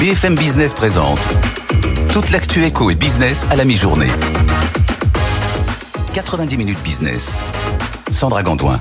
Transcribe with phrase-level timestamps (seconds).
[0.00, 1.18] BFM Business présente
[2.12, 4.06] toute l'actu éco et business à la mi-journée.
[6.14, 7.36] 90 minutes business.
[8.12, 8.78] Sandra Gandoin.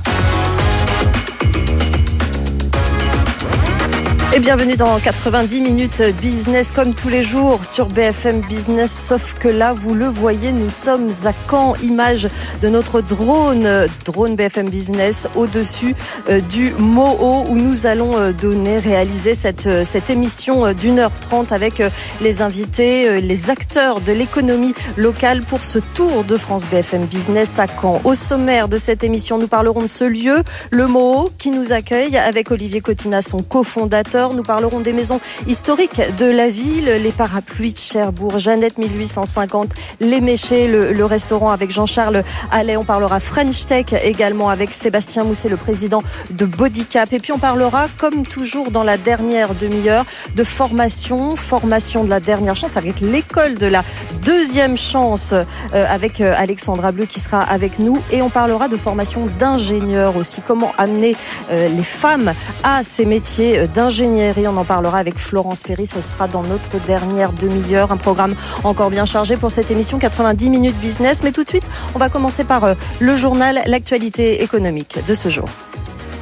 [4.37, 8.91] Et bienvenue dans 90 minutes business comme tous les jours sur BFM Business.
[8.91, 11.73] Sauf que là, vous le voyez, nous sommes à Caen.
[11.81, 12.29] Image
[12.61, 13.67] de notre drone,
[14.05, 15.95] drone BFM Business au-dessus
[16.29, 21.19] euh, du Moho où nous allons euh, donner, réaliser cette, euh, cette émission d'une heure
[21.19, 21.81] trente avec
[22.21, 27.65] les invités, les acteurs de l'économie locale pour ce tour de France BFM Business à
[27.65, 28.01] Caen.
[28.03, 32.17] Au sommaire de cette émission, nous parlerons de ce lieu, le Moho, qui nous accueille
[32.17, 37.73] avec Olivier Cotina, son cofondateur nous parlerons des maisons historiques de la ville, les parapluies
[37.73, 39.69] de Cherbourg, Jeannette 1850,
[39.99, 42.77] les Méchés, le, restaurant avec Jean-Charles Allais.
[42.77, 47.13] On parlera French Tech également avec Sébastien Mousset, le président de Bodycap.
[47.13, 50.05] Et puis on parlera, comme toujours dans la dernière demi-heure,
[50.35, 53.83] de formation, formation de la dernière chance avec l'école de la
[54.23, 57.99] deuxième chance euh, avec euh, Alexandra Bleu qui sera avec nous.
[58.11, 60.41] Et on parlera de formation d'ingénieur aussi.
[60.45, 61.15] Comment amener
[61.51, 62.33] euh, les femmes
[62.63, 64.16] à ces métiers d'ingénieur
[64.47, 65.85] on en parlera avec Florence Ferry.
[65.85, 67.91] Ce sera dans notre dernière demi-heure.
[67.91, 71.23] Un programme encore bien chargé pour cette émission 90 minutes business.
[71.23, 71.65] Mais tout de suite,
[71.95, 75.47] on va commencer par euh, le journal, l'actualité économique de ce jour.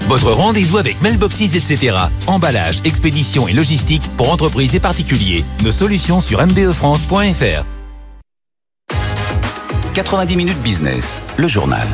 [0.07, 1.97] Votre rendez-vous avec Mailboxes, etc.
[2.27, 5.43] Emballage, expédition et logistique pour entreprises et particuliers.
[5.63, 7.65] Nos solutions sur mbefrance.fr.
[9.93, 11.87] 90 minutes business, le journal.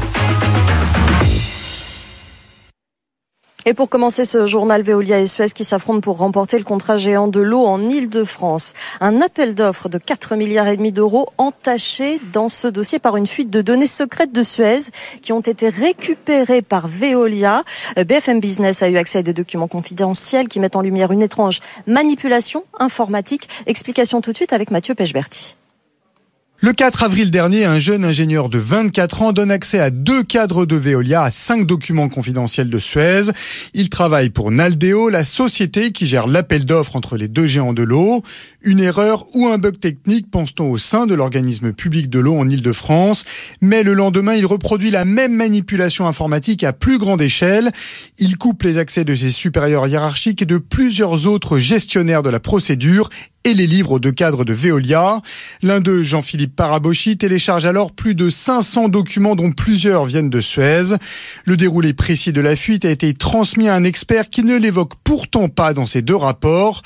[3.67, 7.27] Et pour commencer ce journal Veolia et Suez qui s'affrontent pour remporter le contrat géant
[7.27, 8.73] de l'eau en Ile-de-France.
[9.01, 13.27] Un appel d'offres de 4 milliards et demi d'euros entaché dans ce dossier par une
[13.27, 14.79] fuite de données secrètes de Suez
[15.21, 17.63] qui ont été récupérées par Veolia.
[17.99, 21.21] Euh, BFM Business a eu accès à des documents confidentiels qui mettent en lumière une
[21.21, 23.47] étrange manipulation informatique.
[23.67, 25.55] Explication tout de suite avec Mathieu Pechberti.
[26.63, 30.67] Le 4 avril dernier, un jeune ingénieur de 24 ans donne accès à deux cadres
[30.67, 33.31] de Veolia à cinq documents confidentiels de Suez.
[33.73, 37.81] Il travaille pour Naldeo, la société qui gère l'appel d'offres entre les deux géants de
[37.81, 38.21] l'eau.
[38.61, 42.47] Une erreur ou un bug technique, pense-t-on, au sein de l'organisme public de l'eau en
[42.47, 43.25] Ile-de-France.
[43.61, 47.71] Mais le lendemain, il reproduit la même manipulation informatique à plus grande échelle.
[48.19, 52.39] Il coupe les accès de ses supérieurs hiérarchiques et de plusieurs autres gestionnaires de la
[52.39, 53.09] procédure
[53.43, 55.21] et les livres de cadres de Veolia.
[55.63, 60.95] L'un d'eux, Jean-Philippe Parabochi, télécharge alors plus de 500 documents dont plusieurs viennent de Suez.
[61.45, 64.93] Le déroulé précis de la fuite a été transmis à un expert qui ne l'évoque
[65.03, 66.81] pourtant pas dans ces deux rapports.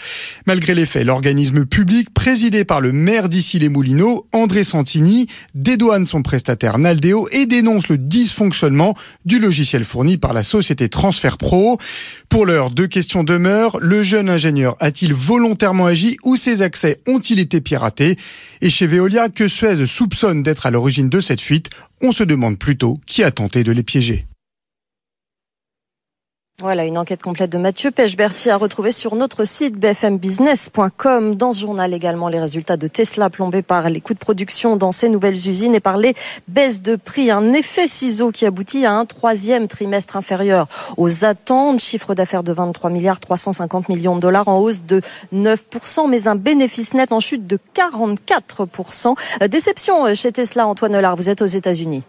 [0.47, 6.07] Malgré les faits, l'organisme public, présidé par le maire d'ici les Moulineaux, André Santini, dédouane
[6.07, 8.95] son prestataire Naldeo et dénonce le dysfonctionnement
[9.25, 11.77] du logiciel fourni par la société Transfer Pro.
[12.29, 13.77] Pour l'heure, deux questions demeurent.
[13.79, 18.17] Le jeune ingénieur a-t-il volontairement agi ou ces accès ont-ils été piratés?
[18.61, 21.71] Et chez Veolia, que Suez soupçonne d'être à l'origine de cette fuite,
[22.03, 24.27] on se demande plutôt qui a tenté de les piéger.
[26.61, 31.35] Voilà, une enquête complète de Mathieu Pechberti à retrouver sur notre site bfmbusiness.com.
[31.35, 34.93] Dans ce journal également, les résultats de Tesla plombés par les coûts de production dans
[34.93, 36.13] ces nouvelles usines et par les
[36.47, 37.29] baisses de prix.
[37.29, 41.81] Un effet ciseau qui aboutit à un troisième trimestre inférieur aux attentes.
[41.81, 45.01] Chiffre d'affaires de 23 milliards 350 millions de dollars en hausse de
[45.33, 49.13] 9%, mais un bénéfice net en chute de 44%.
[49.49, 52.03] Déception chez Tesla, Antoine Hollard, vous êtes aux États-Unis.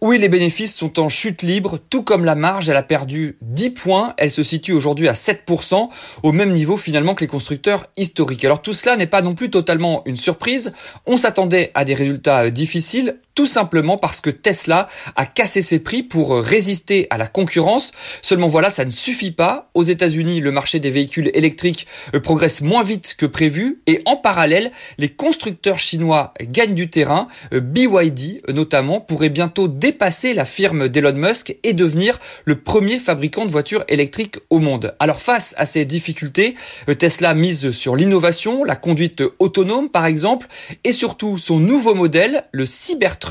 [0.00, 3.70] Oui, les bénéfices sont en chute libre, tout comme la marge, elle a perdu 10
[3.70, 5.88] points, elle se situe aujourd'hui à 7%,
[6.22, 8.44] au même niveau finalement que les constructeurs historiques.
[8.44, 10.72] Alors tout cela n'est pas non plus totalement une surprise,
[11.06, 15.78] on s'attendait à des résultats euh, difficiles, tout simplement parce que Tesla a cassé ses
[15.78, 17.92] prix pour euh, résister à la concurrence.
[18.20, 19.70] Seulement voilà, ça ne suffit pas.
[19.74, 24.16] Aux États-Unis, le marché des véhicules électriques euh, progresse moins vite que prévu et en
[24.16, 27.28] parallèle, les constructeurs chinois gagnent du terrain.
[27.52, 33.46] Euh, BYD notamment pourrait bientôt dépasser la firme d'Elon Musk et devenir le premier fabricant
[33.46, 34.96] de voitures électriques au monde.
[34.98, 36.56] Alors face à ces difficultés,
[36.98, 40.48] Tesla mise sur l'innovation, la conduite autonome par exemple
[40.82, 43.27] et surtout son nouveau modèle, le Cybertruck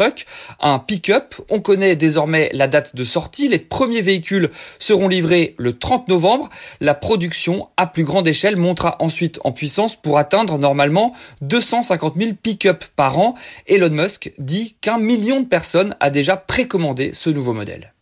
[0.59, 1.35] un pick-up.
[1.49, 3.47] On connaît désormais la date de sortie.
[3.47, 6.49] Les premiers véhicules seront livrés le 30 novembre.
[6.81, 12.31] La production à plus grande échelle montera ensuite en puissance pour atteindre normalement 250 000
[12.41, 13.35] pick-up par an.
[13.67, 17.93] Elon Musk dit qu'un million de personnes a déjà précommandé ce nouveau modèle.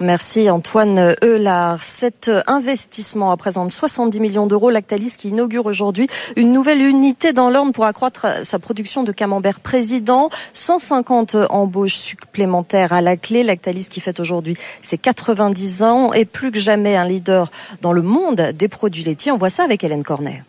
[0.00, 1.82] Merci Antoine Eulard.
[1.82, 4.70] Cet investissement représente 70 millions d'euros.
[4.70, 6.06] Lactalis qui inaugure aujourd'hui
[6.36, 10.30] une nouvelle unité dans l'Orne pour accroître sa production de camembert président.
[10.52, 13.42] 150 embauches supplémentaires à la clé.
[13.42, 17.50] Lactalis qui fête aujourd'hui ses 90 ans et plus que jamais un leader
[17.82, 19.32] dans le monde des produits laitiers.
[19.32, 20.44] On voit ça avec Hélène Cornet.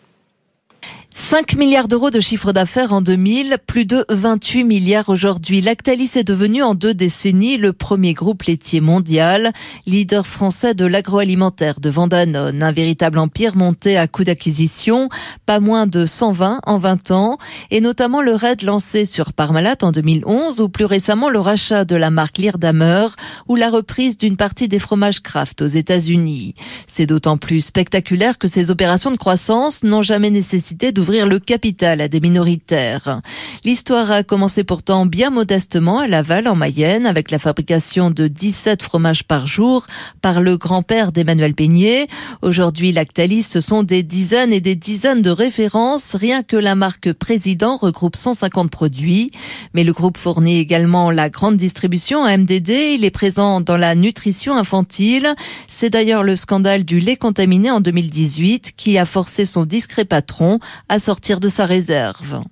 [1.12, 5.60] 5 milliards d'euros de chiffre d'affaires en 2000, plus de 28 milliards aujourd'hui.
[5.60, 9.52] Lactalis est devenu en deux décennies le premier groupe laitier mondial,
[9.86, 15.08] leader français de l'agroalimentaire de Danone, un véritable empire monté à coup d'acquisition,
[15.46, 17.38] pas moins de 120 en 20 ans,
[17.72, 21.96] et notamment le raid lancé sur Parmalat en 2011 ou plus récemment le rachat de
[21.96, 23.06] la marque Leardamer
[23.48, 26.54] ou la reprise d'une partie des fromages Kraft aux États-Unis.
[26.86, 31.38] C'est d'autant plus spectaculaire que ces opérations de croissance n'ont jamais nécessité de d'ouvrir le
[31.38, 33.22] capital à des minoritaires.
[33.64, 38.82] L'histoire a commencé pourtant bien modestement à Laval, en Mayenne, avec la fabrication de 17
[38.82, 39.86] fromages par jour
[40.20, 42.06] par le grand-père d'Emmanuel Peignet.
[42.42, 46.16] Aujourd'hui, Lactalis, ce sont des dizaines et des dizaines de références.
[46.16, 49.30] Rien que la marque Président regroupe 150 produits.
[49.72, 52.68] Mais le groupe fournit également la grande distribution à MDD.
[52.68, 55.34] Il est présent dans la nutrition infantile.
[55.66, 60.58] C'est d'ailleurs le scandale du lait contaminé en 2018 qui a forcé son discret patron
[60.90, 62.42] à sortir de sa réserve.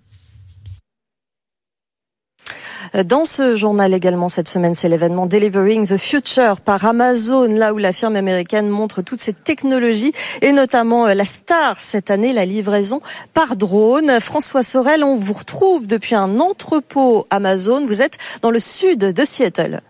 [3.04, 7.78] Dans ce journal également cette semaine, c'est l'événement Delivering the Future par Amazon, là où
[7.78, 12.46] la firme américaine montre toutes ses technologies et notamment euh, la star cette année, la
[12.46, 13.02] livraison
[13.34, 14.20] par drone.
[14.20, 17.84] François Sorel, on vous retrouve depuis un entrepôt Amazon.
[17.84, 19.80] Vous êtes dans le sud de Seattle.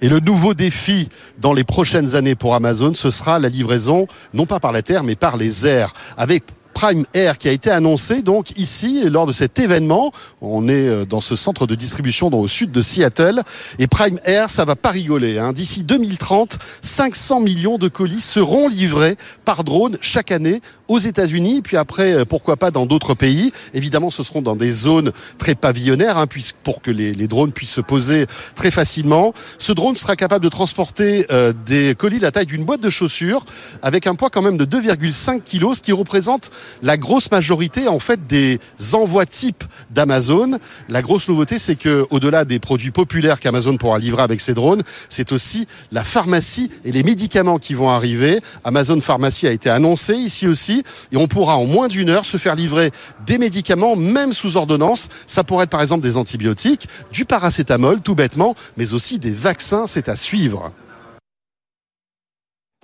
[0.00, 1.08] Et le nouveau défi
[1.38, 5.04] dans les prochaines années pour Amazon, ce sera la livraison, non pas par la terre,
[5.04, 6.42] mais par les airs, avec
[6.74, 10.12] Prime Air qui a été annoncé donc ici lors de cet événement.
[10.40, 13.42] On est euh, dans ce centre de distribution dans, au sud de Seattle
[13.78, 15.38] et Prime Air, ça va pas rigoler.
[15.38, 15.52] Hein.
[15.52, 21.76] D'ici 2030, 500 millions de colis seront livrés par drone chaque année aux États-Unis, puis
[21.76, 23.52] après euh, pourquoi pas dans d'autres pays.
[23.72, 26.26] Évidemment, ce seront dans des zones très pavillonnaires, hein,
[26.62, 29.32] pour que les, drones puissent se poser très facilement.
[29.58, 32.90] Ce drone sera capable de transporter euh, des colis de la taille d'une boîte de
[32.90, 33.44] chaussures
[33.82, 36.50] avec un poids quand même de 2,5 kg, ce qui représente
[36.82, 38.58] la grosse majorité en fait des
[38.92, 40.58] envois types d'Amazon.
[40.88, 44.82] La grosse nouveauté, c'est que au-delà des produits populaires qu'Amazon pourra livrer avec ses drones,
[45.08, 48.40] c'est aussi la pharmacie et les médicaments qui vont arriver.
[48.64, 50.73] Amazon Pharmacie a été annoncé ici aussi
[51.12, 52.90] et on pourra en moins d'une heure se faire livrer
[53.26, 55.08] des médicaments même sous ordonnance.
[55.26, 59.86] Ça pourrait être par exemple des antibiotiques, du paracétamol tout bêtement, mais aussi des vaccins,
[59.86, 60.72] c'est à suivre.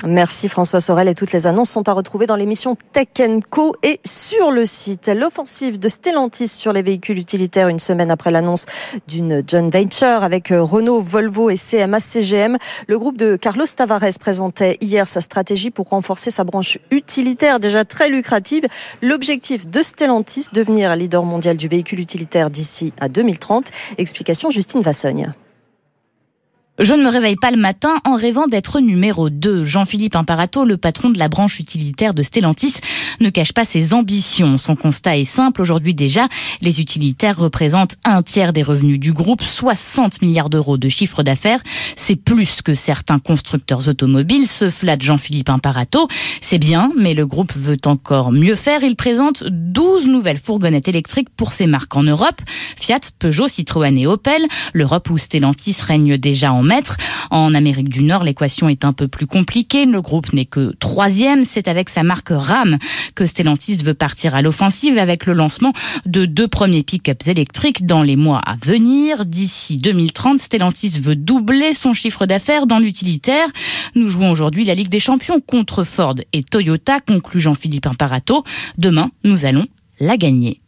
[0.06, 3.08] Merci François Sorel et toutes les annonces sont à retrouver dans l'émission Tech
[3.50, 5.08] Co et sur le site.
[5.14, 8.64] L'offensive de Stellantis sur les véhicules utilitaires une semaine après l'annonce
[9.08, 12.56] d'une joint venture avec euh, Renault, Volvo et CMA CGM.
[12.87, 17.85] Le groupe de Carlos Tavares présentait hier sa stratégie pour renforcer sa branche utilitaire déjà
[17.85, 18.67] très lucrative.
[19.03, 23.67] L'objectif de Stellantis, devenir leader mondial du véhicule utilitaire d'ici à 2030.
[23.99, 25.35] Explication Justine Vassogne.
[26.78, 29.64] Je ne me réveille pas le matin en rêvant d'être numéro 2.
[29.64, 32.76] Jean-Philippe Imparato, le patron de la branche utilitaire de Stellantis,
[33.20, 34.56] ne cache pas ses ambitions.
[34.56, 35.61] Son constat est simple.
[35.61, 36.28] Aujourd'hui déjà,
[36.62, 41.61] les utilitaires représentent un tiers des revenus du groupe, 60 milliards d'euros de chiffre d'affaires.
[41.96, 46.08] C'est plus que certains constructeurs automobiles, se flatte Jean-Philippe Imparato.
[46.40, 48.82] C'est bien, mais le groupe veut encore mieux faire.
[48.82, 52.40] Il présente 12 nouvelles fourgonnettes électriques pour ses marques en Europe.
[52.78, 54.46] Fiat, Peugeot, Citroën et Opel.
[54.72, 56.69] L'Europe où Stellantis règne déjà en
[57.31, 59.87] en Amérique du Nord, l'équation est un peu plus compliquée.
[59.87, 61.44] Le groupe n'est que troisième.
[61.44, 62.79] C'est avec sa marque RAM
[63.15, 65.72] que Stellantis veut partir à l'offensive avec le lancement
[66.06, 69.27] de deux premiers pick-ups électriques dans les mois à venir.
[69.27, 73.46] D'ici 2030, Stellantis veut doubler son chiffre d'affaires dans l'utilitaire.
[73.94, 78.44] Nous jouons aujourd'hui la Ligue des Champions contre Ford et Toyota, conclut Jean-Philippe Imparato.
[78.79, 79.67] Demain, nous allons
[79.98, 80.60] la gagner.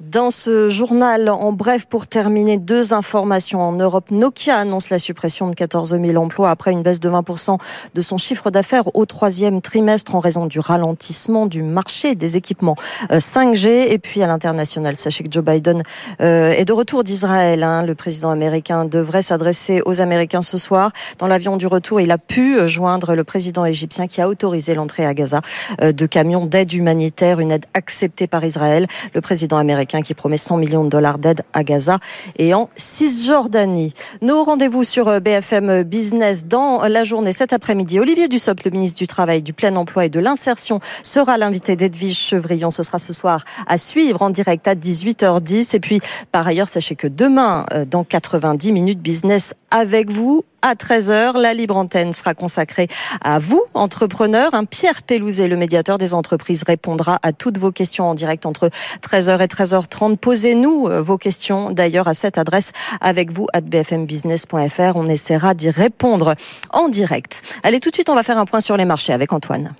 [0.00, 3.60] Dans ce journal, en bref, pour terminer, deux informations.
[3.60, 7.58] En Europe, Nokia annonce la suppression de 14 000 emplois après une baisse de 20%
[7.96, 12.76] de son chiffre d'affaires au troisième trimestre en raison du ralentissement du marché des équipements
[13.10, 13.66] 5G.
[13.66, 15.82] Euh, Et puis à l'international, sachez que Joe Biden
[16.20, 17.64] euh, est de retour d'Israël.
[17.64, 17.82] Hein.
[17.82, 20.92] Le président américain devrait s'adresser aux Américains ce soir.
[21.18, 25.06] Dans l'avion du retour, il a pu joindre le président égyptien qui a autorisé l'entrée
[25.06, 25.40] à Gaza
[25.80, 28.86] euh, de camions d'aide humanitaire, une aide acceptée par Israël.
[29.12, 31.98] Le président américain qui promet 100 millions de dollars d'aide à Gaza
[32.36, 33.92] et en Cisjordanie.
[34.22, 37.98] Nos rendez-vous sur BFM Business dans la journée cet après-midi.
[37.98, 42.18] Olivier Dussopt, le ministre du Travail, du Plein Emploi et de l'Insertion, sera l'invité d'Edwige
[42.18, 42.70] Chevrillon.
[42.70, 45.74] Ce sera ce soir à suivre en direct à 18h10.
[45.74, 46.00] Et puis,
[46.32, 51.38] par ailleurs, sachez que demain, euh, dans 90 minutes business avec vous, à 13h.
[51.38, 52.88] La libre antenne sera consacrée
[53.22, 54.54] à vous, entrepreneurs.
[54.54, 58.70] Un Pierre Pelouzet, le médiateur des entreprises, répondra à toutes vos questions en direct entre
[59.02, 60.16] 13h et 13h30.
[60.16, 64.96] Posez-nous euh, vos questions d'ailleurs à cette adresse avec vous à bfmbusiness.fr.
[64.96, 66.34] On essaiera d'y répondre
[66.72, 67.42] en direct.
[67.62, 69.74] Allez, tout de suite, on va faire un point sur les marchés avec Antoine.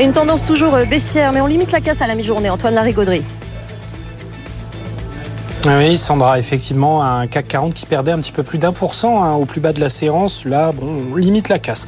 [0.00, 2.50] Une tendance toujours euh, baissière, mais on limite la casse à la mi-journée.
[2.50, 2.74] Antoine.
[5.66, 9.24] Oui, Sandra, effectivement, un CAC 40 qui perdait un petit peu plus d'un pour cent
[9.24, 10.44] hein, au plus bas de la séance.
[10.44, 11.86] Là, bon, on limite la casse.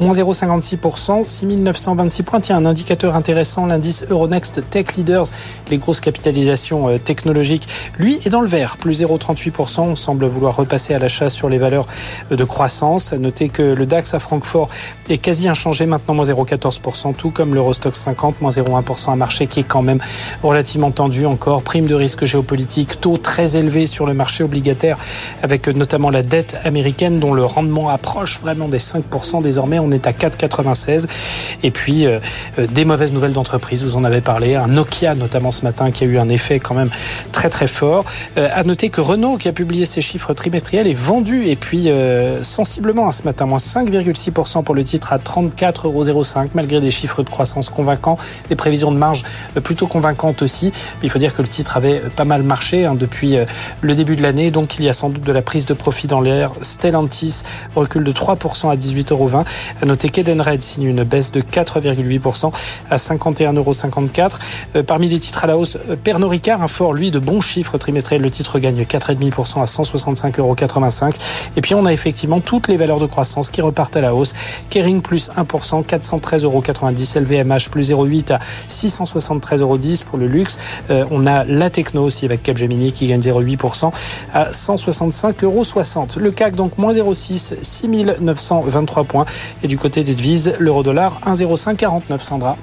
[0.00, 2.40] Moins 0,56%, 6926 points.
[2.40, 5.26] Tiens, un indicateur intéressant, l'indice Euronext Tech Leaders,
[5.68, 7.68] les grosses capitalisations euh, technologiques.
[7.98, 9.80] Lui est dans le vert, plus 0,38%.
[9.80, 11.86] On semble vouloir repasser à l'achat sur les valeurs
[12.32, 13.12] euh, de croissance.
[13.12, 14.70] Notez que le DAX à Francfort
[15.10, 19.60] est quasi inchangé, maintenant moins 0,14%, tout comme l'Eurostock 50, moins 0,1%, un marché qui
[19.60, 20.00] est quand même
[20.42, 21.62] relativement tendu encore.
[21.62, 24.98] Prime de risque géopolitique, taux très élevé sur le marché obligataire,
[25.42, 29.78] avec notamment la dette américaine dont le rendement approche vraiment des 5% désormais.
[29.78, 31.06] On est à 4,96.
[31.62, 32.18] Et puis euh,
[32.58, 34.54] euh, des mauvaises nouvelles d'entreprise, vous en avez parlé.
[34.54, 36.90] Un Nokia notamment ce matin qui a eu un effet quand même
[37.32, 38.04] très très fort.
[38.36, 41.90] Euh, à noter que Renault qui a publié ses chiffres trimestriels est vendu et puis
[42.42, 47.30] sensiblement ce matin, moins 5,6% pour le titre à 34,05 euros malgré des chiffres de
[47.30, 49.24] croissance convaincants, des prévisions de marge
[49.62, 50.72] plutôt convaincantes aussi.
[51.02, 53.44] Il faut dire que le titre avait pas mal marché hein, depuis euh,
[53.80, 54.50] le début de l'année.
[54.50, 56.52] Donc il y a sans doute de la prise de profit dans l'air.
[56.62, 57.42] Stellantis
[57.74, 59.28] recule de 3% à 18,20 euros.
[59.82, 62.52] À noter qu'Edenred signe une baisse de 4,8%
[62.90, 63.72] à 51,54 euros.
[64.76, 67.40] Euh, parmi les titres à la hausse, euh, Pernod Ricard, un fort, lui, de bons
[67.40, 68.22] chiffres trimestriels.
[68.22, 70.56] Le titre gagne 4,5% à 165,85 euros.
[71.56, 74.34] Et puis on a effectivement toutes les valeurs de croissance qui repartent à la hausse.
[74.70, 76.62] Kering plus 1%, 413,90 euros.
[77.18, 80.58] LVMH plus 0,8 à 673,10 euros pour le luxe.
[80.88, 83.92] on a la techno aussi avec Capgemini qui gagne 0,8%
[84.32, 85.64] à 165,60 euros.
[86.18, 89.24] Le CAC donc moins 0,6, 6923 points.
[89.62, 92.56] Et du côté des devises, l'euro dollar 1,0549 Sandra.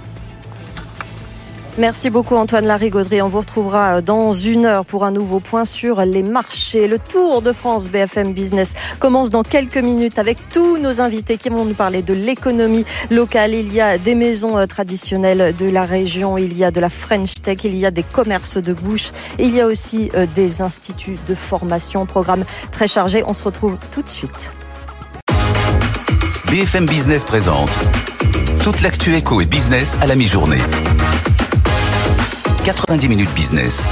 [1.77, 3.21] Merci beaucoup Antoine Larigauderie.
[3.21, 6.87] On vous retrouvera dans une heure pour un nouveau point sur les marchés.
[6.87, 11.49] Le Tour de France BFM Business commence dans quelques minutes avec tous nos invités qui
[11.49, 13.53] vont nous parler de l'économie locale.
[13.53, 16.89] Il y a des maisons euh, traditionnelles de la région, il y a de la
[16.89, 20.61] French Tech, il y a des commerces de bouche, il y a aussi euh, des
[20.61, 22.05] instituts de formation.
[22.05, 23.21] Programme très chargé.
[23.27, 24.53] On se retrouve tout de suite.
[26.49, 27.71] BFM Business présente
[28.63, 30.61] toute l'actu éco et business à la mi-journée.
[32.73, 33.87] 90 minutes business.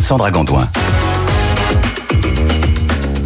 [0.00, 0.66] Sandra Gondouin.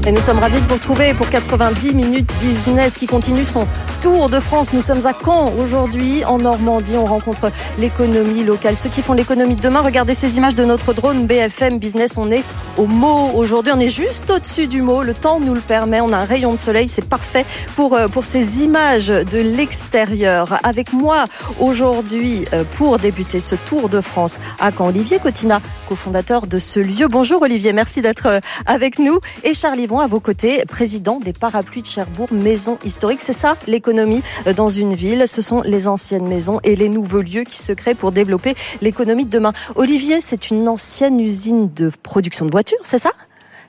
[0.06, 3.66] Et nous sommes ravis de vous retrouver pour 90 minutes business qui continue son
[4.00, 4.72] tour de France.
[4.72, 6.96] Nous sommes à Caen aujourd'hui, en Normandie.
[6.96, 8.76] On rencontre l'économie locale.
[8.76, 12.18] Ceux qui font l'économie de demain, regardez ces images de notre drone BFM Business.
[12.18, 12.44] On est
[12.76, 13.72] au mot aujourd'hui.
[13.74, 15.02] On est juste au-dessus du mot.
[15.02, 16.00] Le temps nous le permet.
[16.00, 16.88] On a un rayon de soleil.
[16.88, 17.44] C'est parfait
[17.74, 20.60] pour, euh, pour ces images de l'extérieur.
[20.62, 21.24] Avec moi
[21.58, 26.78] aujourd'hui euh, pour débuter ce tour de France à Caen, Olivier Cotina, cofondateur de ce
[26.78, 27.08] lieu.
[27.08, 29.18] Bonjour Olivier, merci d'être euh, avec nous.
[29.42, 33.20] Et Charles à vos côtés, président des parapluies de Cherbourg, maison historique.
[33.20, 35.24] C'est ça l'économie euh, dans une ville.
[35.26, 39.24] Ce sont les anciennes maisons et les nouveaux lieux qui se créent pour développer l'économie
[39.24, 39.52] de demain.
[39.74, 43.10] Olivier, c'est une ancienne usine de production de voitures, c'est ça?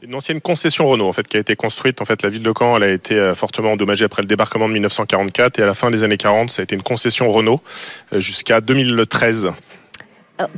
[0.03, 2.53] Une ancienne concession Renault en fait qui a été construite en fait la ville de
[2.57, 5.73] Caen elle a été euh, fortement endommagée après le débarquement de 1944 et à la
[5.73, 7.61] fin des années 40 ça a été une concession Renault
[8.13, 9.51] euh, jusqu'à 2013 euh,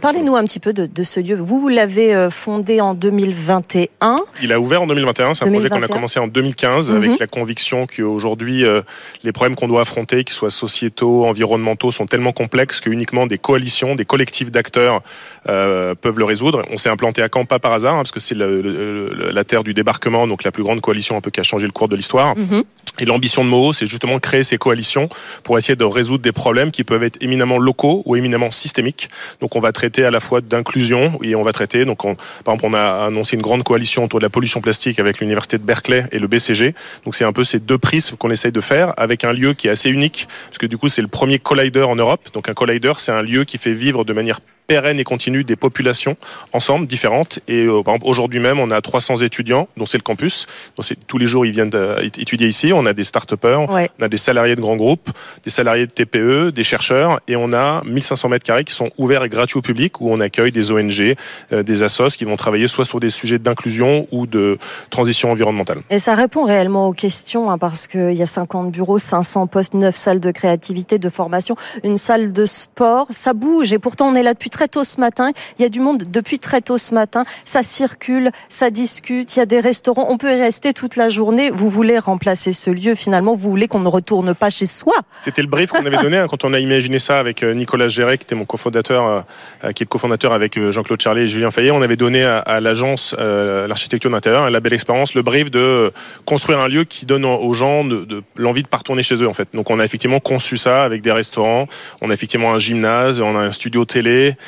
[0.02, 1.36] parlez-nous un petit peu de, ce lieu.
[1.36, 4.18] Vous, l'avez euh, fondé en 2021.
[4.42, 5.34] Il a ouvert en 2021.
[5.34, 7.18] C'est un projet qu'on a commencé en 2015 avec mhm.
[7.20, 8.82] la conviction qu'aujourd'hui, euh,
[9.24, 13.38] les problèmes qu'on doit affronter, qu'ils soient sociétaux, environnementaux, sont tellement complexes que uniquement des
[13.38, 15.02] coalitions, des collectifs d'acteurs
[15.46, 16.64] peuvent le résoudre.
[16.70, 19.74] On s'est implanté à Caen pas par hasard, hein, parce que c'est la terre du
[19.74, 22.36] débarquement, donc la plus grande coalition un peu qui a changé le cours de l'histoire.
[22.38, 22.64] Mhm.
[23.00, 25.10] Et l'ambition de Moho, c'est justement créer ces coalitions
[25.44, 29.10] pour essayer de résoudre des problèmes qui peuvent être éminemment locaux ou éminemment systémiques.
[29.40, 32.02] Donc on va traiter à la fois d'inclusion et on va traiter, donc
[32.44, 35.58] par exemple on a annoncé une grande coalition autour de la pollution plastique avec l'université
[35.58, 36.74] de Berkeley et le BCG.
[37.06, 39.68] Donc c'est un peu ces deux prismes qu'on essaye de faire avec un lieu qui
[39.68, 42.30] est assez unique parce que du coup c'est le premier collider en Europe.
[42.34, 45.56] Donc un collider c'est un lieu qui fait vivre de manière pérenne et continue des
[45.56, 46.16] populations
[46.54, 47.40] ensemble, différentes.
[47.48, 50.46] Et par exemple, aujourd'hui même, on a 300 étudiants, dont c'est le campus.
[50.78, 51.72] Donc tous les jours, ils viennent
[52.02, 52.72] étudier ici.
[52.72, 55.10] On a des start-upers, on a des salariés de grands groupes,
[55.44, 59.24] des salariés de TPE, des chercheurs, et on a 1500 mètres carrés qui sont ouverts
[59.24, 61.16] et gratuits au public, où on accueille des ONG,
[61.52, 64.60] des assos qui vont travailler soit sur des sujets d'inclusion ou de
[64.92, 65.80] transition environnementale.
[65.90, 69.74] Et ça répond réellement aux questions, hein, parce qu'il y a 50 bureaux, 500 postes,
[69.74, 73.08] 9 salles de créativité, de formation, une salle de sport.
[73.10, 75.32] Ça bouge, et pourtant on est là depuis très tôt ce matin.
[75.58, 77.26] Il y a du monde depuis très tôt ce matin.
[77.46, 80.08] Ça circule, ça discute, il y a des restaurants.
[80.10, 81.50] On peut y rester toute la journée.
[81.50, 84.96] Vous voulez remplacer ce lieu, finalement, vous voulez qu'on ne retourne pas chez soi.
[85.22, 87.88] C'était le brief qu'on avait donné hein, quand on a imaginé ça avec euh, Nicolas
[87.88, 89.22] Géret, qui était mon cofondateur, euh,
[89.64, 91.72] euh, qui est le cofondateur avec Jean-Claude Charlet et Julien Fayet.
[91.72, 95.92] On avait donné à, l'agence l'architecture d'intérieur, la belle expérience, le brief de
[96.26, 99.34] construire un lieu qui donne aux gens de, l'envie de pas retourner chez eux en
[99.34, 99.48] fait.
[99.54, 101.68] Donc on a effectivement conçu ça avec des restaurants,
[102.02, 104.36] on a effectivement un gymnase, on a un studio télé,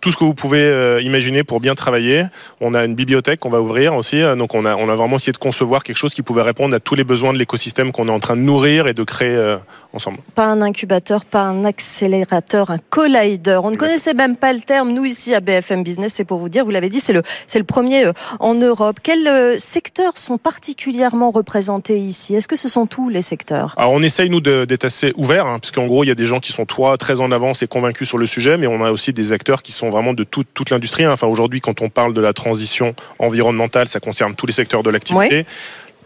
[0.00, 2.24] tout ce que vous pouvez euh, imaginer pour bien travailler.
[2.60, 5.16] On a une bibliothèque qu'on va ouvrir aussi, euh, donc on a, on a vraiment
[5.16, 8.08] essayé de concevoir quelque chose qui pouvait répondre à tous les besoins de l'écosystème qu'on
[8.08, 9.56] est en train de nourrir et de créer euh,
[9.92, 10.18] ensemble.
[10.34, 13.60] Pas un incubateur, pas un accélérateur, un collider.
[13.62, 14.92] On ne connaissait même pas le terme.
[14.92, 17.58] Nous ici à BFM Business, c'est pour vous dire, vous l'avez dit, c'est le, c'est
[17.58, 18.98] le premier en Europe.
[19.02, 22.34] Quels secteurs sont particulièrement représentés ici?
[22.34, 23.74] Est-ce que ce sont tous les secteurs?
[23.76, 26.26] Alors on essaye nous d'être assez ouverts, hein, parce qu'en gros il y a des
[26.26, 28.90] gens qui sont toi très en avance et convaincus sur le sujet, mais on a
[28.90, 31.04] aussi des acteurs qui sont vraiment de toute, toute l'industrie.
[31.04, 31.12] Hein.
[31.12, 34.90] Enfin, aujourd'hui, quand on parle de la transition environnementale, ça concerne tous les secteurs de
[34.90, 35.46] l'activité.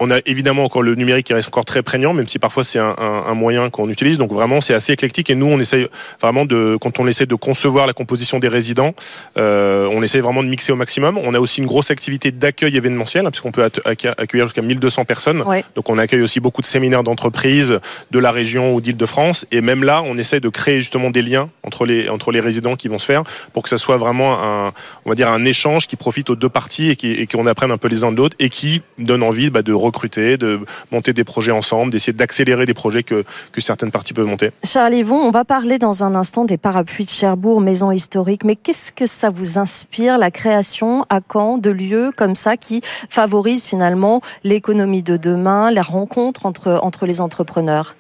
[0.05, 2.79] On a évidemment encore le numérique qui reste encore très prégnant, même si parfois c'est
[2.79, 4.19] un, moyen qu'on utilise.
[4.19, 5.31] Donc vraiment, c'est assez éclectique.
[5.31, 5.87] Et nous, on essaye
[6.21, 8.95] vraiment de, quand on essaie de concevoir la composition des résidents,
[9.39, 11.17] euh, on essaie vraiment de mixer au maximum.
[11.17, 15.43] On a aussi une grosse activité d'accueil événementiel, hein, puisqu'on peut accueillir jusqu'à 1200 personnes.
[15.75, 17.81] Donc on accueille aussi beaucoup de séminaires d'entreprises
[18.11, 19.47] de la région ou d'Île-de-France.
[19.53, 22.77] Et même là, on essaie de créer justement des liens entre les, entre les résidents
[22.77, 23.23] qui vont se faire
[23.55, 24.75] pour que ça soit vraiment un,
[25.07, 27.89] on va dire, un échange qui profite aux deux parties et qu'on apprenne un peu
[27.89, 29.94] les uns de l'autre et qui donne envie bah, de recruter,
[30.37, 30.61] de
[30.93, 33.25] monter des projets ensemble, d'essayer d'accélérer des projets que,
[33.59, 34.51] certaines parties peuvent monter.
[34.65, 38.57] Charles Yvon, on va parler dans un instant des parapluies de Cherbourg, maison historique, mais
[38.57, 43.67] qu'est-ce que ça vous inspire, la création à Caen de lieux comme ça qui favorisent
[43.67, 47.95] finalement l'économie de demain, la rencontre entre les entrepreneurs?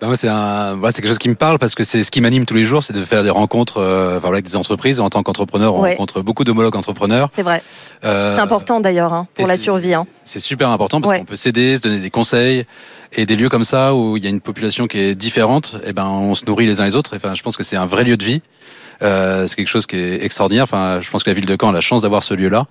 [0.00, 2.46] Ben c'est un, c'est quelque chose qui me parle parce que c'est ce qui m'anime
[2.46, 5.00] tous les jours, c'est de faire des rencontres euh, avec des entreprises.
[5.00, 7.28] En tant qu'entrepreneur, on rencontre beaucoup d'homologues entrepreneurs.
[7.32, 7.62] C'est vrai.
[8.04, 9.94] Euh, c'est important d'ailleurs hein, pour la survie.
[9.94, 10.06] Hein.
[10.24, 12.64] C'est super important parce qu'on peut s'aider, se donner des conseils
[13.12, 15.76] et des lieux comme ça où il y a une population qui est différente.
[15.82, 17.16] Et eh ben, on se nourrit les uns les autres.
[17.16, 18.42] Enfin, je pense que c'est un vrai lieu de vie.
[19.02, 20.64] Euh, c'est quelque chose qui est extraordinaire.
[20.64, 22.66] Enfin, je pense que la ville de Caen a la chance d'avoir ce lieu-là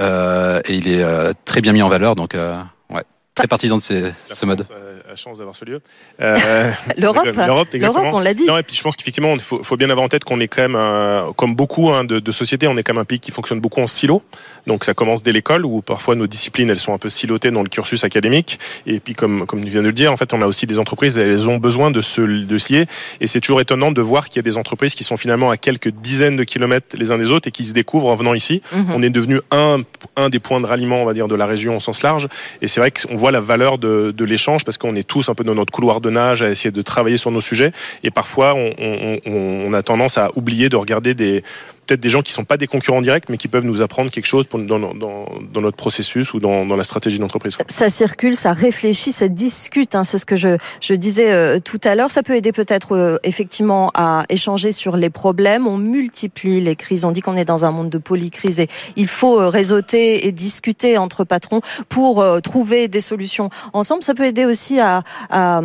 [0.00, 2.14] euh, et il est euh, très bien mis en valeur.
[2.14, 2.60] Donc, euh,
[2.90, 4.66] ouais, très partisan de ces, ce mode
[5.08, 5.80] la chance d'avoir ce lieu.
[6.20, 6.36] Euh,
[6.98, 7.28] L'Europe,
[7.72, 8.44] l'Europe, on l'a dit.
[8.44, 10.48] Non, et puis je pense qu'effectivement, il faut, faut, bien avoir en tête qu'on est
[10.48, 13.18] quand même, euh, comme beaucoup hein, de, de, sociétés, on est quand même un pays
[13.18, 14.22] qui fonctionne beaucoup en silo.
[14.66, 17.62] Donc ça commence dès l'école, où parfois nos disciplines, elles sont un peu silotées dans
[17.62, 18.58] le cursus académique.
[18.86, 20.78] Et puis comme, comme tu viens de le dire, en fait, on a aussi des
[20.78, 22.86] entreprises, elles ont besoin de se, de se lier.
[23.22, 25.56] Et c'est toujours étonnant de voir qu'il y a des entreprises qui sont finalement à
[25.56, 28.60] quelques dizaines de kilomètres les uns des autres et qui se découvrent en venant ici.
[28.72, 28.86] Mhm.
[28.94, 29.80] On est devenu un,
[30.16, 32.28] un des points de ralliement, on va dire, de la région au sens large.
[32.60, 35.44] Et c'est vrai qu'on voit la valeur de, de l'échange parce qu'on tous un peu
[35.44, 37.72] dans notre couloir de nage à essayer de travailler sur nos sujets.
[38.02, 41.42] Et parfois, on a tendance à oublier de regarder des
[41.88, 44.10] peut-être des gens qui ne sont pas des concurrents directs, mais qui peuvent nous apprendre
[44.10, 47.56] quelque chose pour, dans, dans, dans, notre processus ou dans, dans la stratégie d'entreprise.
[47.68, 49.94] Ça circule, ça réfléchit, ça discute.
[49.94, 52.10] Hein, c'est ce que je, je disais euh, tout à l'heure.
[52.10, 55.66] Ça peut aider peut-être euh, effectivement à échanger sur les problèmes.
[55.66, 57.04] On multiplie les crises.
[57.04, 60.32] On dit qu'on est dans un monde de polycrise et il faut euh, réseauter et
[60.32, 64.02] discuter entre patrons pour trouver des solutions ensemble.
[64.02, 65.60] Ça peut aider aussi à, à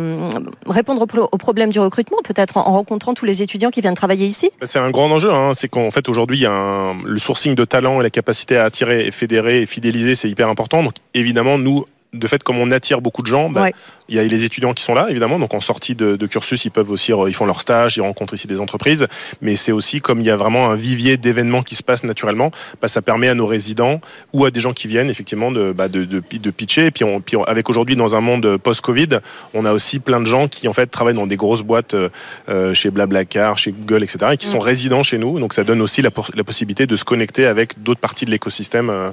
[0.66, 4.50] répondre au, problème du recrutement, peut-être en rencontrant tous les étudiants qui viennent travailler ici.
[4.62, 5.30] C'est un grand enjeu.
[5.30, 5.52] Hein.
[5.54, 9.66] C'est qu'en fait aujourd'hui, le sourcing de talent et la capacité à attirer, fédérer et
[9.66, 10.82] fidéliser, c'est hyper important.
[10.84, 13.68] Donc évidemment, nous, de fait, comme on attire beaucoup de gens, bah,
[14.08, 15.38] il y a les étudiants qui sont là, évidemment.
[15.38, 18.46] Donc en sortie de, cursus, ils peuvent aussi, ils font leur stage, ils rencontrent ici
[18.46, 19.06] des entreprises.
[19.40, 22.50] Mais c'est aussi comme il y a vraiment un vivier d'événements qui se passent naturellement,
[22.80, 24.00] bah, ça permet à nos résidents
[24.32, 26.86] ou à des gens qui viennent effectivement de, bah, de, de, pitcher.
[26.86, 29.20] Et puis, on, puis avec aujourd'hui dans un monde post-Covid,
[29.54, 32.08] on a aussi plein de gens qui en fait travaillent dans des grosses boîtes euh,
[32.48, 34.32] euh, chez Blablacar, chez Google, etc.
[34.32, 34.62] et qui sont mm.
[34.62, 35.40] résidents chez nous.
[35.40, 38.90] Donc ça donne aussi la, la possibilité de se connecter avec d'autres parties de l'écosystème.
[38.90, 39.10] Euh,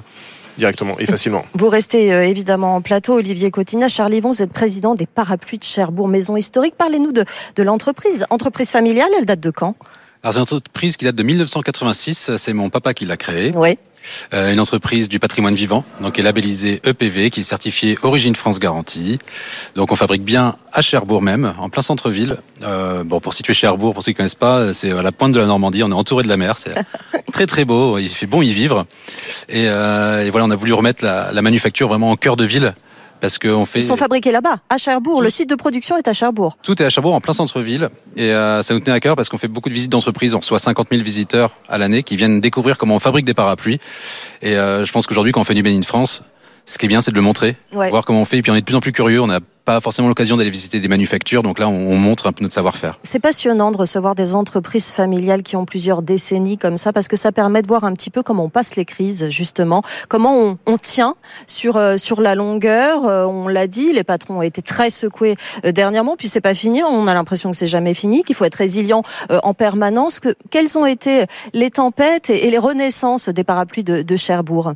[0.58, 1.44] directement et facilement.
[1.54, 3.88] Vous restez euh, évidemment en plateau, Olivier Cotina.
[3.88, 6.74] Charles Yvon, vous êtes président des Parapluies de Cherbourg, maison historique.
[6.76, 7.24] Parlez-nous de,
[7.56, 8.26] de l'entreprise.
[8.30, 9.74] Entreprise familiale, elle date de quand?
[10.22, 13.50] Alors c'est une entreprise qui date de 1986, c'est mon papa qui l'a créée.
[13.56, 13.76] Oui.
[14.32, 18.60] Euh, une entreprise du patrimoine vivant, donc est labellisée EPV, qui est certifiée Origine France
[18.60, 19.18] Garantie.
[19.74, 22.36] Donc on fabrique bien à Cherbourg même, en plein centre-ville.
[22.62, 25.40] Euh, bon, pour situer Cherbourg, pour ceux qui connaissent pas, c'est à la pointe de
[25.40, 25.82] la Normandie.
[25.82, 26.74] On est entouré de la mer, c'est
[27.32, 27.98] très très beau.
[27.98, 28.86] Il fait bon y vivre.
[29.48, 32.44] Et, euh, et voilà, on a voulu remettre la, la manufacture vraiment au cœur de
[32.44, 32.74] ville
[33.22, 33.78] parce qu'on fait.
[33.78, 35.22] Ils sont fabriqués là-bas, à Cherbourg.
[35.22, 36.58] Le site de production est à Cherbourg.
[36.60, 37.88] Tout est à Cherbourg, en plein centre-ville.
[38.16, 40.34] Et euh, ça nous tenait à cœur parce qu'on fait beaucoup de visites d'entreprise.
[40.34, 43.78] On reçoit 50 000 visiteurs à l'année qui viennent découvrir comment on fabrique des parapluies.
[44.42, 46.24] Et euh, je pense qu'aujourd'hui, quand on fait du Made in France,
[46.66, 47.90] ce qui est bien, c'est de le montrer, Ouais.
[47.90, 48.38] voir comment on fait.
[48.38, 49.20] Et puis on est de plus en plus curieux.
[49.20, 51.42] On n'a pas forcément l'occasion d'aller visiter des manufactures.
[51.44, 52.98] Donc là, on, on montre un peu notre savoir-faire.
[53.04, 57.16] C'est passionnant de recevoir des entreprises familiales qui ont plusieurs décennies comme ça, parce que
[57.16, 60.58] ça permet de voir un petit peu comment on passe les crises, justement, comment on,
[60.66, 61.14] on tient
[61.46, 63.04] sur euh, sur la longueur.
[63.06, 66.54] Euh, on l'a dit, les patrons ont été très secoués euh, dernièrement, puis c'est pas
[66.54, 66.82] fini.
[66.82, 70.18] On a l'impression que c'est jamais fini, qu'il faut être résilient en permanence.
[70.20, 74.72] Que, quelles ont été les tempêtes et, et les renaissances des parapluies de, de Cherbourg?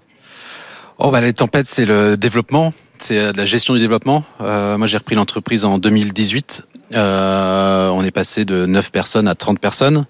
[0.99, 4.25] Oh bah les tempêtes, c'est le développement, c'est euh, la gestion du développement.
[4.41, 6.65] Euh, moi, j'ai repris l'entreprise en 2018.
[6.95, 10.07] Euh, on est passé de 9 personnes à 30 personnes.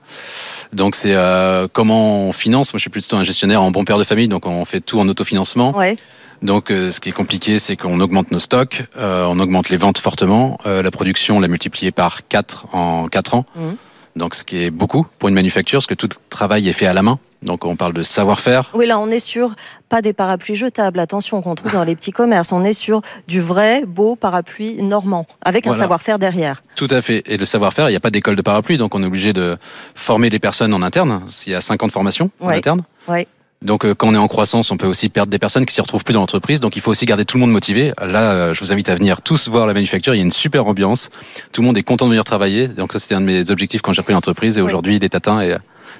[0.72, 2.72] Donc c'est euh, comment on finance?
[2.72, 5.00] Moi, je suis plutôt un gestionnaire en bon père de famille, donc on fait tout
[5.00, 5.76] en autofinancement.
[5.76, 5.96] Ouais.
[6.42, 9.78] Donc euh, ce qui est compliqué, c'est qu'on augmente nos stocks, euh, on augmente les
[9.78, 13.46] ventes fortement, euh, la production on l'a multipliée par 4 en 4 ans.
[13.56, 13.76] Mhm.
[14.16, 16.86] Donc ce qui est beaucoup pour une manufacture, parce que tout le travail est fait
[16.86, 17.18] à la main.
[17.46, 19.54] Donc on parle de savoir-faire, Oui, là, on est sur
[19.88, 22.52] pas des parapluies jetables, attention, qu'on trouve dans les petits commerces.
[22.52, 26.62] On est sur du vrai, beau parapluie normand, avec un savoir-faire derrière.
[26.74, 27.22] Tout à fait.
[27.26, 29.56] Et le savoir-faire, il n'y a pas d'école de parapluie, donc on est obligé de
[29.94, 31.22] former les personnes en interne.
[31.28, 32.56] S'il y a 50 formations en Ouais.
[32.56, 32.82] interne.
[33.08, 33.26] Ouais.
[33.62, 35.80] Donc euh, quand on est en croissance, on peut aussi perdre des personnes qui s'y
[35.80, 36.60] retrouvent plus dans l'entreprise.
[36.60, 37.92] Donc il faut aussi garder tout le monde motivé.
[38.02, 40.14] Là, euh, je vous invite à venir tous voir la manufacture.
[40.14, 41.08] Il y a une super ambiance.
[41.52, 42.68] Tout le monde est content de venir travailler.
[42.68, 44.58] Donc ça, c'était un de mes objectifs quand j'ai repris l'entreprise.
[44.58, 44.66] Et Oui.
[44.66, 45.56] aujourd'hui, il est atteint et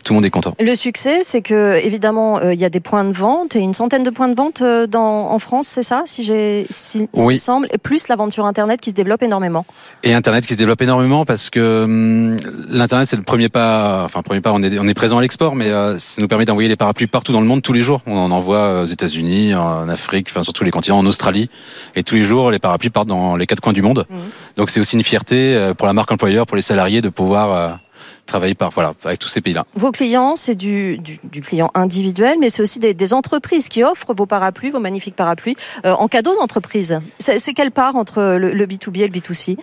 [0.06, 0.54] tout le monde est content.
[0.60, 3.74] Le succès, c'est que évidemment, euh, il y a des points de vente et une
[3.74, 7.08] centaine de points de vente euh, dans, en France, c'est ça, si j'ai, si il
[7.20, 7.34] Oui.
[7.34, 9.66] me semble, et plus la vente sur Internet qui se développe énormément.
[10.04, 12.36] Et Internet qui se développe énormément parce que hum,
[12.68, 14.04] l'Internet c'est le premier pas.
[14.04, 16.44] Enfin, premier pas, on est, on est présent à l'export, mais euh, ça nous permet
[16.44, 18.00] d'envoyer les parapluies partout dans le monde tous les jours.
[18.06, 21.50] On en envoie aux États-Unis, en Afrique, enfin sur tous les continents, en Australie,
[21.96, 24.06] et tous les jours les parapluies partent dans les quatre coins du monde.
[24.08, 24.18] Mhm.
[24.56, 27.80] Donc c'est aussi une fierté pour la marque employeur, pour les salariés de pouvoir
[28.26, 29.64] travailler par voilà avec tous ces pays-là.
[29.74, 33.82] Vos clients, c'est du, du, du client individuel, mais c'est aussi des, des entreprises qui
[33.84, 37.00] offrent vos parapluies, vos magnifiques parapluies, euh, en cadeau d'entreprise.
[37.18, 39.56] C'est, c'est quelle part entre le, le B2B et le B2C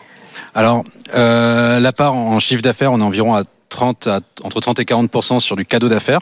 [0.56, 4.80] Alors, euh, la part en chiffre d'affaires, on est environ à 30, à- entre 30
[4.80, 6.20] et 40% sur du cadeau d'affaires.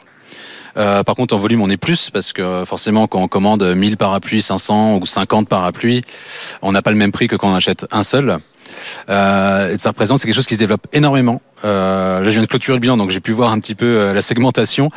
[0.78, 3.98] Euh, par contre, en volume, on est plus parce que forcément, quand on commande 1000
[3.98, 6.00] parapluies, 500 ou 50 parapluies,
[6.62, 8.38] on n'a pas le même prix que quand on achète un seul.
[9.08, 11.40] Euh, et ça représente, c'est quelque chose qui se développe énormément.
[11.64, 13.86] Euh, là, je viens de clôturer le bilan, donc j'ai pu voir un petit peu
[13.86, 14.88] euh, la segmentation.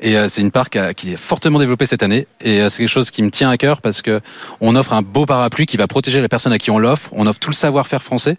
[0.00, 2.26] Et euh, c'est une part qui, a- qui est fortement développée cette année.
[2.40, 4.20] Et euh, c'est quelque chose qui me tient à cœur parce que
[4.60, 7.10] on offre un beau parapluie qui va protéger la personne à qui on l'offre.
[7.12, 8.38] On offre tout le savoir-faire français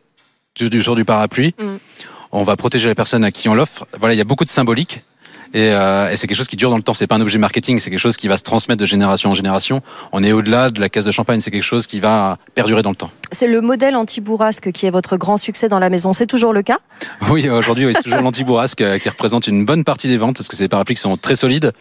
[0.56, 1.54] du, du sur du parapluie.
[1.60, 1.76] Mm.
[2.32, 3.88] On va protéger la personne à qui on l'offre.
[4.00, 5.04] Voilà, il y a beaucoup de symbolique.
[5.56, 6.94] Et, euh, et c'est quelque chose qui dure dans le temps.
[6.94, 9.34] C'est pas un objet marketing, c'est quelque chose qui va se transmettre de génération en
[9.34, 9.82] génération.
[10.12, 11.39] On est au-delà de la caisse de champagne.
[11.39, 13.10] C'est quelque chose qui va perdurer dans le temps.
[13.32, 16.12] C'est le modèle anti-bourrasque qui est votre grand succès dans la maison.
[16.12, 16.80] C'est toujours le cas?
[17.30, 20.50] Oui, aujourd'hui, oui, c'est toujours l'anti-bourrasque euh, qui représente une bonne partie des ventes parce
[20.50, 21.72] que des parapluies sont très solides.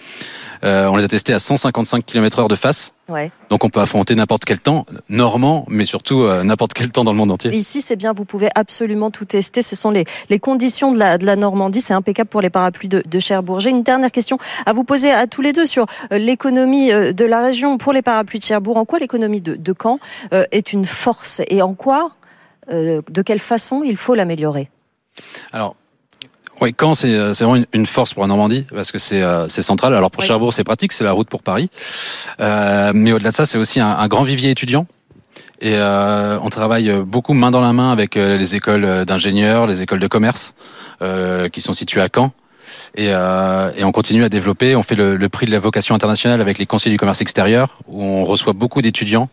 [0.64, 2.92] Euh, on les a testés à 155 km heure de face.
[3.08, 3.30] Ouais.
[3.50, 7.12] Donc on peut affronter n'importe quel temps, normand, mais surtout euh, n'importe quel temps dans
[7.12, 7.54] le monde entier.
[7.54, 9.60] Ici, c'est bien, vous pouvez absolument tout tester.
[9.60, 11.82] Ce sont les, les conditions de la, de la Normandie.
[11.82, 13.60] C'est impeccable pour les parapluies de, de Cherbourg.
[13.60, 17.24] J'ai une dernière question à vous poser à tous les deux sur euh, l'économie de
[17.24, 18.78] la région pour les parapluies de Cherbourg.
[18.78, 19.98] En quoi l'économie de, de Caen
[20.32, 22.12] euh, est une force et en quoi,
[22.70, 24.70] de quelle façon il faut l'améliorer?
[25.52, 25.76] Alors,
[26.60, 29.48] oui, Caen, c'est euh, vraiment une, une force pour la Normandie parce que c'est euh,
[29.48, 29.94] central.
[29.94, 30.26] Alors pour Oui.
[30.26, 31.68] Cherbourg, c'est pratique, c'est la route pour Paris.
[32.40, 34.86] Euh, mais au-delà de ça, c'est aussi un, un grand vivier étudiant.
[35.60, 39.66] Et euh, on travaille beaucoup main dans la main avec euh, les écoles euh, d'ingénieurs,
[39.66, 40.54] les écoles de commerce
[41.02, 42.32] euh, qui sont situées à Caen.
[42.96, 44.76] Et, euh, et on continue à développer.
[44.76, 47.78] On fait le, le prix de la vocation internationale avec les conseillers du commerce extérieur,
[47.88, 49.28] où on reçoit beaucoup d'étudiants,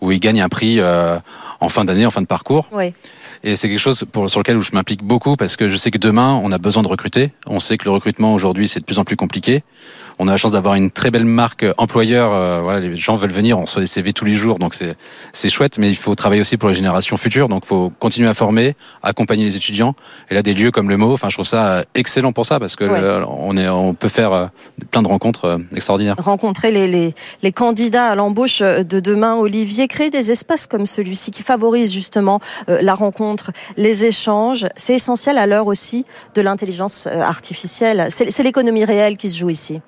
[0.00, 1.18] où ils gagnent un prix euh,
[1.60, 2.68] en fin d'année, en fin de parcours.
[2.72, 2.92] Oui.
[3.42, 6.40] Et c'est quelque chose sur lequel je m'implique beaucoup parce que je sais que demain,
[6.42, 7.32] on a besoin de recruter.
[7.46, 9.62] On sait que le recrutement aujourd'hui, c'est de plus en plus compliqué.
[10.18, 12.62] On a la chance d'avoir une très belle marque employeur.
[12.62, 14.96] voilà, les gens veulent venir, on reçoit des CV tous les jours, donc c'est
[15.32, 15.78] c'est chouette.
[15.78, 18.74] Mais il faut travailler aussi pour les générations futures, donc il faut continuer à former,
[19.02, 19.94] accompagner les étudiants.
[20.30, 22.76] Et là, des lieux comme le mot, enfin, je trouve ça excellent pour ça parce
[22.76, 22.84] que
[23.28, 24.50] on est, on peut faire
[24.90, 26.16] plein de rencontres extraordinaires.
[26.18, 31.30] Rencontrer les, les, les candidats à l'embauche de demain, Olivier, créer des espaces comme celui-ci
[31.30, 38.08] qui favorisent justement la rencontre, les échanges, c'est essentiel à l'heure aussi de l'intelligence artificielle.
[38.10, 39.80] C'est l'économie réelle qui se joue ici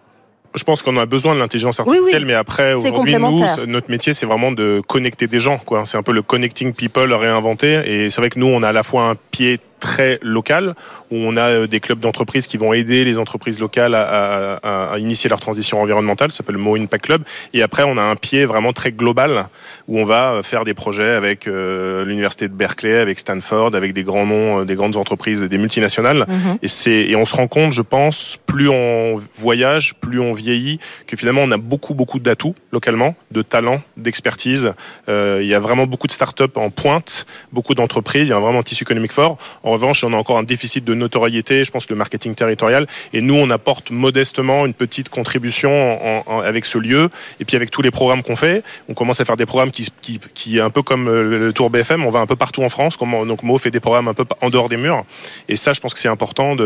[0.55, 4.27] je pense qu'on a besoin de l'intelligence artificielle, mais après, aujourd'hui, nous, notre métier, c'est
[4.27, 5.59] vraiment de connecter des gens.
[5.59, 5.85] Quoi.
[5.85, 7.83] C'est un peu le connecting people réinventé.
[7.85, 10.75] Et c'est vrai que nous, on a à la fois un pied très local
[11.11, 14.93] où on a euh, des clubs d'entreprises qui vont aider les entreprises locales à, à,
[14.93, 17.23] à, initier leur transition environnementale, ça s'appelle Mo Impact Club.
[17.55, 19.47] Et après, on a un pied vraiment très global
[19.87, 23.93] où on va euh, faire des projets avec euh, l'université de Berkeley, avec Stanford, avec
[23.93, 26.27] des grands noms, des grandes entreprises, des multinationales.
[26.29, 26.59] Mhm.
[26.63, 30.79] Et c'est et on se rend compte, je pense, plus on voyage, plus on vieillit,
[31.07, 34.73] que finalement on a beaucoup beaucoup d'atouts localement, de talents, d'expertise.
[35.09, 38.29] il y a vraiment beaucoup de startups en pointe, beaucoup d'entreprises.
[38.29, 39.39] Il y a vraiment un tissu économique fort.
[39.69, 42.87] En revanche, on a encore un déficit de notoriété, je pense, le marketing territorial.
[43.13, 47.11] Et nous, on apporte modestement une petite contribution avec ce lieu.
[47.39, 49.89] Et puis avec tous les programmes qu'on fait, on commence à faire des programmes qui,
[50.01, 52.71] qui, qui un peu comme euh, le Tour BFM, on va un peu partout en
[52.71, 52.97] France.
[52.97, 55.05] Donc Mo fait des programmes un peu en dehors des murs.
[55.51, 56.57] Et ça, je pense que c'est important.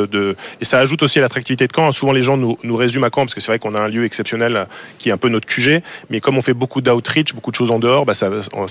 [0.60, 1.90] Et ça ajoute aussi à l'attractivité de Caen.
[1.90, 3.88] Souvent, les gens nous, nous résument à Caen, parce que c'est vrai qu'on a un
[3.88, 5.82] lieu exceptionnel qui est un peu notre QG.
[6.08, 8.30] Mais comme on fait beaucoup d'outreach, beaucoup de choses en dehors, bah ça,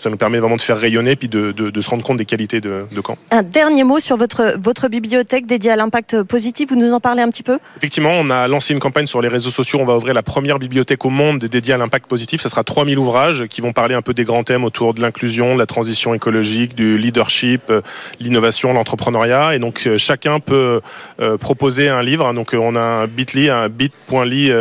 [0.09, 2.61] nous permet vraiment de faire rayonner puis de, de, de se rendre compte des qualités
[2.61, 3.17] de, de Caen.
[3.31, 6.69] Un dernier mot sur votre, votre bibliothèque dédiée à l'impact positif.
[6.69, 7.57] Vous nous en parlez un petit peu?
[7.77, 9.79] Effectivement, on a lancé une campagne sur les réseaux sociaux.
[9.81, 12.39] On va ouvrir la première bibliothèque au monde dédiée à l'impact positif.
[12.39, 15.55] Ça sera 3000 ouvrages qui vont parler un peu des grands thèmes autour de l'inclusion,
[15.55, 17.81] de la transition écologique, du leadership, euh,
[18.19, 19.55] l'innovation, l'entrepreneuriat.
[19.55, 20.81] Et donc, euh, chacun peut
[21.19, 22.31] euh, proposer un livre.
[22.33, 24.51] Donc, on a un bit.ly, un bit.ly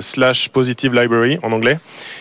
[0.00, 1.78] slash positive library en anglais.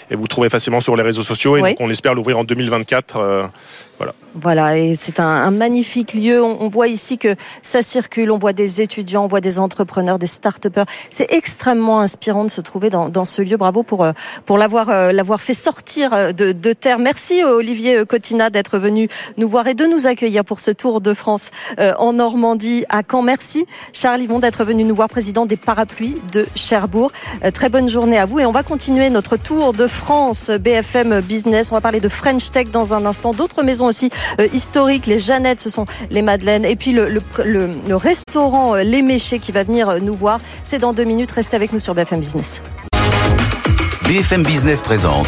[0.09, 1.57] Et vous le trouvez facilement sur les réseaux sociaux.
[1.57, 3.49] Et donc, on espère l'ouvrir en 2024.
[3.97, 4.13] voilà.
[4.33, 6.41] Voilà, et c'est un, magnifique lieu.
[6.41, 10.27] On, voit ici que ça circule, on voit des étudiants, on voit des entrepreneurs, des
[10.27, 10.85] start-upers.
[11.09, 13.57] C'est extrêmement inspirant de se trouver dans, ce lieu.
[13.57, 14.11] Bravo pour, euh,
[14.45, 16.99] pour l'avoir, euh, l'avoir fait sortir euh, de, de terre.
[16.99, 21.13] Merci Olivier Cotina d'être venu nous voir et de nous accueillir pour ce Tour de
[21.13, 21.51] France
[21.97, 23.21] en Normandie à Caen.
[23.21, 27.11] Merci Charles Yvon d'être venu nous voir, président des parapluies de Cherbourg.
[27.53, 31.71] Très bonne journée à vous et on va continuer notre Tour de France BFM Business.
[31.71, 34.09] On va parler de French Tech dans un instant, d'autres maisons aussi
[34.53, 35.05] historiques.
[35.07, 36.50] Les Jeannettes, ce sont les Madeleines.
[36.63, 40.39] Et puis le, restaurant euh, Les Méchés qui va venir euh, nous voir.
[40.63, 41.31] C'est dans deux minutes.
[41.31, 42.61] Restez avec nous sur BFM Business.
[44.07, 45.27] BFM Business présente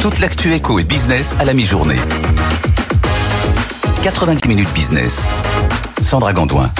[0.00, 1.98] toute l'actu éco et business à la mi-journée.
[4.02, 5.26] 90 minutes business.
[6.00, 6.70] Sandra Gondouin.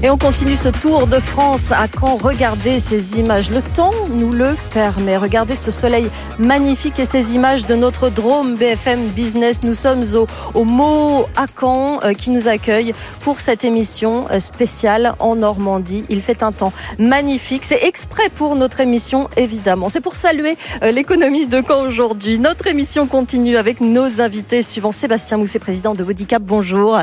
[0.00, 2.14] Et on continue ce tour de France à Caen.
[2.14, 3.50] Regardez ces images?
[3.50, 5.16] Le temps nous le permet.
[5.16, 6.08] Regardez ce soleil
[6.38, 9.64] magnifique et ces images de notre drone BFM Business.
[9.64, 14.38] Nous sommes au, au Mot à Caen euh, qui nous accueille pour cette émission euh,
[14.38, 16.04] spéciale en Normandie.
[16.08, 17.64] Il fait un temps magnifique.
[17.64, 19.88] C'est exprès pour notre émission, évidemment.
[19.88, 22.38] C'est pour saluer euh, l'économie de Caen aujourd'hui.
[22.38, 24.92] Notre émission continue avec nos invités suivants.
[24.92, 26.40] Sébastien Mousset, président de Bodycap.
[26.40, 27.00] Bonjour.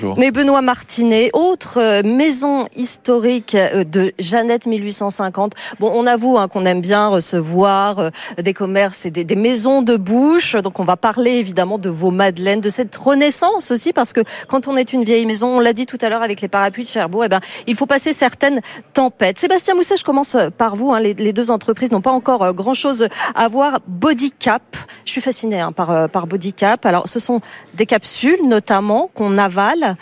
[0.00, 0.16] Bonjour.
[0.16, 5.54] Mais Benoît Martinet, autre maison maison historique euh, de Jeannette 1850.
[5.80, 9.96] Bon, on avoue hein, qu'on aime bien recevoir euh, des commerces et des, maisons de
[9.96, 10.54] bouche.
[10.56, 14.68] Donc, on va parler évidemment de vos madeleines, de cette renaissance aussi, parce que quand
[14.68, 16.90] on est une vieille maison, on l'a dit tout à l'heure avec les parapluies de
[16.90, 18.60] Cherbourg, eh ben, il faut passer certaines
[18.92, 19.38] tempêtes.
[19.38, 20.92] Sébastien Mousset, je commence par vous.
[20.92, 21.00] Hein.
[21.00, 23.78] Les, deux entreprises n'ont pas encore euh, grand-chose à voir.
[23.86, 26.84] Bodycap, je suis fascinée hein, par, par Bodycap.
[26.84, 27.40] Alors, ce sont
[27.72, 29.96] des capsules, notamment, qu'on avale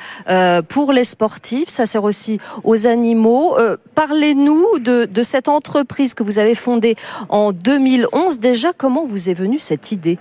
[0.69, 1.69] pour les sportifs.
[1.69, 2.24] Ça sert aussi
[2.63, 3.59] aux animaux.
[3.59, 6.97] Euh, parlez-nous de, de cette entreprise que vous avez fondée
[7.29, 8.41] en 2011.
[8.41, 10.19] Déjà, comment vous est venue cette idée?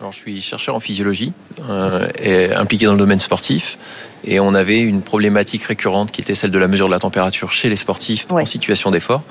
[0.00, 1.32] Alors, je suis chercheur en physiologie
[1.68, 3.76] euh, et impliqué dans le domaine sportif.
[4.24, 7.50] Et on avait une problématique récurrente qui était celle de la mesure de la température
[7.50, 9.22] chez les sportifs en situation d'effort.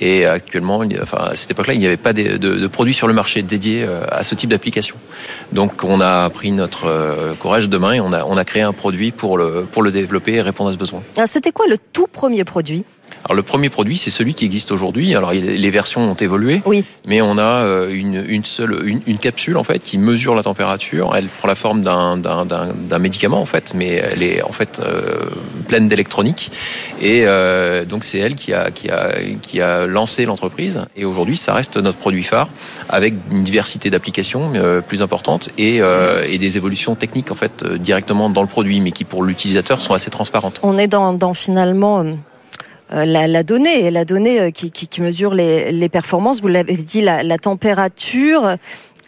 [0.00, 3.14] Et actuellement, enfin, à cette époque-là, il n'y avait pas de, de, produits sur le
[3.14, 4.96] marché dédiés euh, à ce type d'application.
[5.52, 8.62] Donc, on a pris notre euh, courage de main et on a, on a créé
[8.62, 11.02] un produit pour le, pour le développer et répondre à ce besoin.
[11.26, 12.84] C'était quoi le tout premier produit?
[13.26, 15.16] Alors le premier produit, c'est celui qui existe aujourd'hui.
[15.16, 16.84] Alors les versions ont évolué, oui.
[17.06, 20.44] mais on a euh, une, une seule une, une, capsule en fait qui mesure la
[20.44, 21.12] température.
[21.16, 25.16] Elle prend la forme d'un médicament en fait, mais elle est en fait euh,
[25.66, 26.52] pleine d'électronique.
[27.00, 30.82] Et euh, donc c'est elle qui a qui a qui a lancé l'entreprise.
[30.96, 32.48] Et aujourd'hui, ça reste notre produit phare
[32.88, 34.52] avec une diversité d'applications
[34.86, 35.80] plus importante et,
[36.28, 39.94] et des évolutions techniques en fait directement dans le produit, mais qui pour l'utilisateur sont
[39.94, 40.60] assez transparentes.
[40.62, 42.04] On est dans, dans finalement
[42.90, 46.40] la, donnée, la donnée qui, mesure les, performances.
[46.40, 48.56] Vous l'avez dit, la température.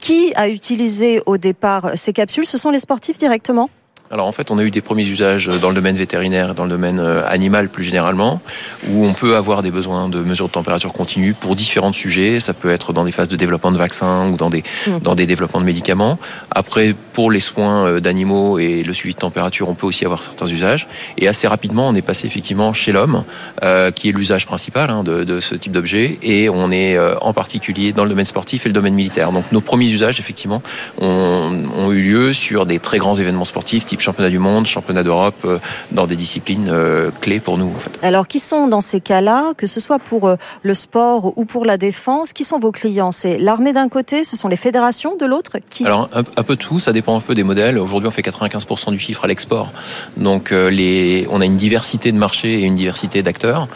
[0.01, 2.47] Qui a utilisé au départ ces capsules?
[2.47, 3.69] Ce sont les sportifs directement?
[4.11, 6.65] Alors en fait, on a eu des premiers usages dans le domaine vétérinaire et dans
[6.65, 8.41] le domaine euh, animal plus généralement,
[8.89, 12.41] où on peut avoir des besoins de mesure de température continue pour différents sujets.
[12.41, 15.01] Ça peut être dans des phases de développement de vaccins ou dans des, mmh.
[15.01, 16.19] dans des développements de médicaments.
[16.51, 20.23] Après, pour les soins euh, d'animaux et le suivi de température, on peut aussi avoir
[20.23, 20.89] certains usages.
[21.19, 23.25] Et assez rapidement, on est passé effectivement chez l'homme,
[23.63, 26.19] euh, qui est l'usage principal hein, de, de, ce type d'objet.
[26.23, 29.33] Et on est en particulier dans le domaine sportif et le domaine militaire.
[29.33, 30.63] Donc nos premiers usages, effectivement,
[30.99, 35.03] ont, ont eu lieu sur des très grands événements sportifs, type championnat du monde, championnat
[35.03, 35.59] d'Europe, euh,
[35.93, 37.67] dans des disciplines euh, clés pour nous.
[37.67, 37.91] En fait.
[38.03, 41.65] Alors, qui sont dans ces cas-là, que ce soit pour euh, le sport ou pour
[41.65, 43.11] la défense, qui sont vos clients?
[43.11, 45.59] C'est l'armée d'un côté, ce sont les fédérations de l'autre?
[45.71, 45.87] Qui...
[45.87, 47.79] Alors, un, peu tout, ça dépend un peu des modèles.
[47.79, 49.73] Aujourd'hui, on fait 95% du chiffre à l'export.
[50.17, 53.69] Donc, les, on a une diversité de marchés et une diversité d'acteurs.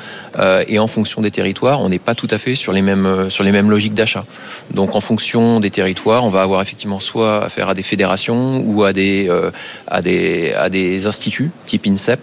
[0.69, 3.45] et en fonction des territoires, on n'est pas tout à fait sur les mêmes, sur
[3.45, 4.25] les mêmes logiques d'achat.
[4.75, 8.85] Donc, en fonction des territoires, on va avoir effectivement soit affaire à des fédérations ou
[8.85, 9.31] à des,
[9.89, 10.12] à des
[10.55, 12.21] à des instituts type INSEP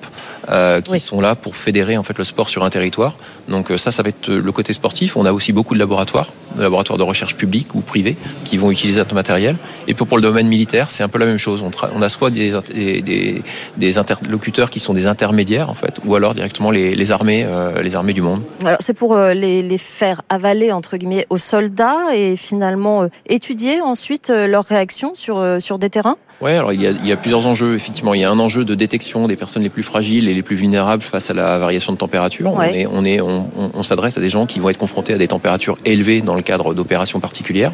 [0.51, 3.15] euh, qui sont là pour fédérer en fait le sport sur un territoire.
[3.47, 5.15] Donc euh, ça, ça va être le côté sportif.
[5.15, 8.71] On a aussi beaucoup de laboratoires, de laboratoires de recherche publics ou privés qui vont
[8.71, 9.57] utiliser notre matériel.
[9.87, 11.61] Et pour le domaine militaire, c'est un peu la même chose.
[11.61, 13.43] On, on a soit des, des,
[13.77, 17.81] des, interlocuteurs qui sont des intermédiaires en fait, ou alors directement les, les armées, euh,
[17.81, 18.41] les armées du monde.
[18.63, 24.29] Alors c'est pour les, les, faire avaler entre guillemets aux soldats et finalement étudier ensuite
[24.29, 26.17] leur réaction sur sur des terrains?
[26.41, 28.13] Ouais, alors il y, a, il y a plusieurs enjeux effectivement.
[28.13, 30.55] Il y a un enjeu de détection des personnes les plus fragiles et les plus
[30.55, 32.53] vulnérables face à la variation de température.
[32.53, 35.17] On est, on est, on, on s'adresse à des gens qui vont être confrontés à
[35.17, 37.73] des températures élevées dans le cadre d'opérations particulières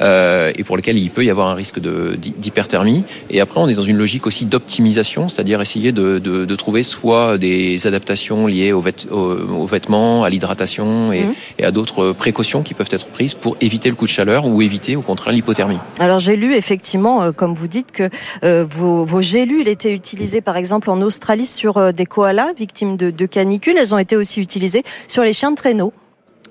[0.00, 3.04] euh, et pour lesquelles il peut y avoir un risque d'hyperthermie.
[3.28, 6.82] Et après, on est dans une logique aussi d'optimisation, c'est-à-dire essayer de, de, de, trouver
[6.82, 11.34] soit des adaptations liées aux, aux, vêtements, à l'hydratation et, mmh.
[11.58, 14.62] et, à d'autres précautions qui peuvent être prises pour éviter le coup de chaleur ou
[14.62, 15.78] éviter au contraire l'hypothermie.
[15.98, 18.08] Alors j'ai lu effectivement, euh, comme vous dites, que
[18.44, 22.96] euh, vos, vos gélules étaient utilisées par exemple en Australie sur euh, des koalas victimes
[22.96, 23.76] de, de canicules.
[23.78, 25.92] Elles ont été aussi utilisées sur les chiens de traîneau.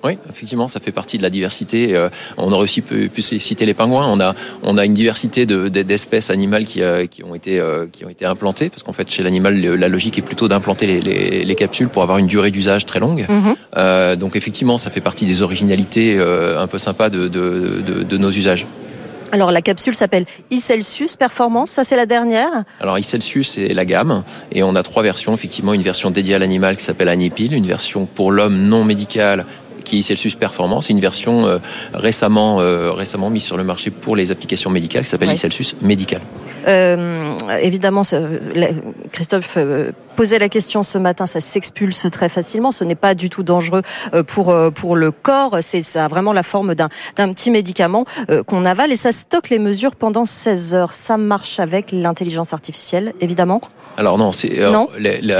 [0.03, 1.95] Oui, effectivement, ça fait partie de la diversité.
[1.95, 4.07] Euh, on aurait aussi pu, citer les pingouins.
[4.07, 8.09] On a, on a une diversité d'espèces animales qui, euh, qui, ont été, qui ont
[8.09, 11.87] été implantées, parce qu'en fait, chez l'animal, la logique est plutôt d'implanter les, les, capsules
[11.87, 13.27] pour avoir une durée d'usage très longue.
[13.29, 14.15] Mhm.
[14.15, 18.65] donc, effectivement, ça fait partie des originalités un peu sympas de, de, de nos usages.
[19.31, 22.49] Alors la capsule s'appelle e-Celsius Performance, ça c'est la dernière.
[22.81, 24.23] Alors e-Celsius c'est la gamme.
[24.51, 27.65] Et on a trois versions, effectivement une version dédiée à l'animal qui s'appelle Anipil, une
[27.65, 29.45] version pour l'homme non médical
[29.91, 31.57] qui est Celsius Performance, une version euh,
[31.93, 35.35] récemment, euh, récemment mise sur le marché pour les applications médicales qui s'appelle ouais.
[35.35, 36.21] Celsius Médical.
[36.65, 38.03] Euh, évidemment,
[39.11, 39.57] Christophe
[40.15, 43.81] posait la question ce matin, ça s'expulse très facilement, ce n'est pas du tout dangereux
[44.27, 46.89] pour, pour le corps, c'est ça a vraiment la forme d'un
[47.33, 48.05] petit médicament
[48.47, 50.93] qu'on avale et ça stocke les mesures pendant 16 heures.
[50.93, 53.61] Ça marche avec l'intelligence artificielle, évidemment?
[53.97, 54.57] Alors non, c'est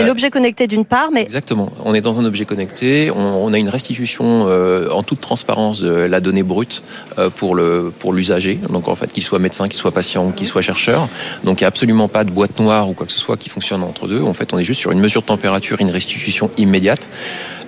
[0.06, 1.72] l'objet connecté d'une part, mais exactement.
[1.86, 3.12] On est dans un objet connecté.
[3.12, 6.84] On, on a une restitution euh, en toute transparence de la donnée brute
[7.18, 8.60] euh, pour le pour l'usager.
[8.70, 11.08] Donc en fait, qu'il soit médecin, qu'il soit patient, qu'il soit chercheur.
[11.44, 13.50] Donc il n'y a absolument pas de boîte noire ou quoi que ce soit qui
[13.50, 14.22] fonctionne entre deux.
[14.22, 17.10] En fait, on est juste sur une mesure de température, une restitution immédiate.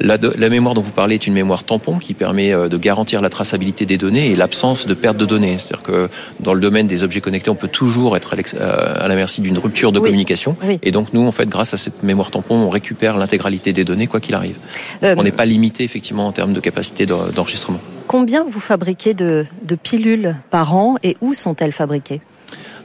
[0.02, 3.22] La, la mémoire dont vous parlez est une mémoire tampon qui permet euh, de garantir
[3.22, 5.58] la traçabilité des données et l'absence de perte de données.
[5.58, 6.10] C'est-à-dire que
[6.40, 9.92] dans le domaine des objets connectés, on peut toujours être à la merci d'une rupture
[9.92, 10.56] de communication.
[10.82, 14.08] Et donc nous, en fait, grâce à cette mémoire tampon, on récupère l'intégralité des données
[14.08, 14.58] quoi qu'il arrive.
[15.02, 17.80] on n'est pas limité effectivement en termes de capacité d'enregistrement.
[18.08, 22.22] Combien vous fabriquez de, de pilules par an et où sont-elles fabriquées?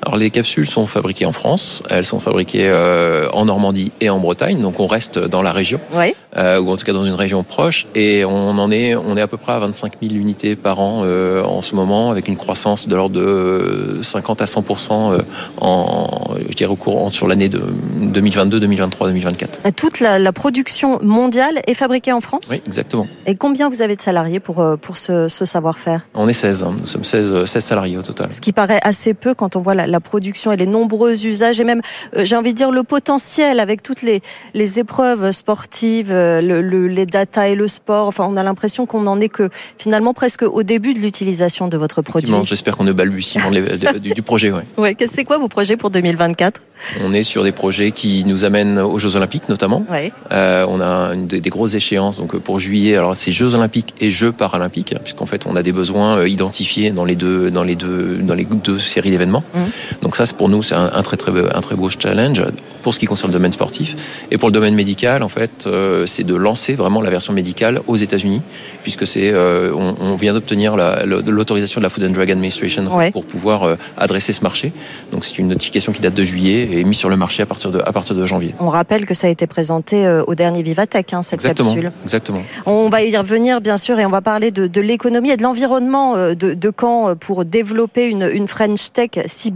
[0.03, 4.19] Alors les capsules sont fabriquées en France, elles sont fabriquées euh, en Normandie et en
[4.19, 6.15] Bretagne, donc on reste dans la région, oui.
[6.37, 9.21] euh, ou en tout cas dans une région proche, et on en est, on est
[9.21, 12.37] à peu près à 25 000 unités par an euh, en ce moment, avec une
[12.37, 14.65] croissance de l'ordre de 50 à 100
[15.13, 15.19] euh,
[15.61, 17.61] en, je dirais au courant sur l'année de
[18.01, 19.73] 2022, 2023, 2024.
[19.75, 23.07] Toute la, la, production mondiale est fabriquée en France Oui, exactement.
[23.27, 26.03] Et combien vous avez de salariés pour pour ce, ce savoir-faire?
[26.15, 26.75] On est 16, hein.
[26.79, 28.33] nous sommes 16, 16 salariés au total.
[28.33, 31.61] Ce qui paraît assez peu quand on voit la, la production et les nombreux usages
[31.61, 31.81] et même,
[32.17, 34.21] euh, j'ai envie de dire, le potentiel avec toutes les,
[34.55, 38.07] les épreuves sportives, euh, le, les data et le sport.
[38.07, 39.49] Enfin, on a l'impression qu'on n'en est que
[39.79, 42.33] finalement presque au début de l'utilisation de votre produit.
[42.45, 44.53] J'espère qu'on est balbutiement du, du projet.
[44.53, 44.65] Ouais.
[44.77, 46.61] ouais c'est quoi vos projets pour 2024
[47.05, 49.85] On est sur des projets qui nous amènent aux Jeux Olympiques notamment.
[49.91, 50.13] Ouais.
[50.33, 52.97] Euh, on a une, des, des, grosses échéances donc pour juillet.
[52.97, 57.05] Alors c'est Jeux Olympiques et Jeux Paralympiques puisqu'en fait on a des besoins identifiés dans
[57.05, 59.45] les deux dans les deux dans les deux séries d'événements.
[59.55, 59.59] Mmh.
[60.03, 62.43] Donc ça, pour nous, c'est un, un, très très un très beau challenge
[62.83, 64.25] pour ce qui concerne le domaine sportif.
[64.31, 67.81] Et pour le domaine médical, en fait, euh, c'est de lancer vraiment la version médicale
[67.87, 68.43] aux États-Unis,
[68.83, 73.11] puisque c'est, euh, on, on, vient d'obtenir l'autorisation de la Food and Drug Administration ouais.
[73.11, 74.73] pour pouvoir euh, adresser ce marché.
[75.13, 77.71] Donc c'est une notification qui date de juillet et mise sur le marché à partir
[77.71, 78.55] de, à partir de janvier.
[78.61, 81.93] On rappelle que ça a été présenté au dernier Vivatech, hein, cette exactement, capsule.
[82.05, 82.43] Exactement.
[82.67, 85.43] On va y revenir, bien sûr, et on va parler de, de l'économie et de
[85.43, 89.51] l'environnement de, de, Caen pour développer une, une French Tech si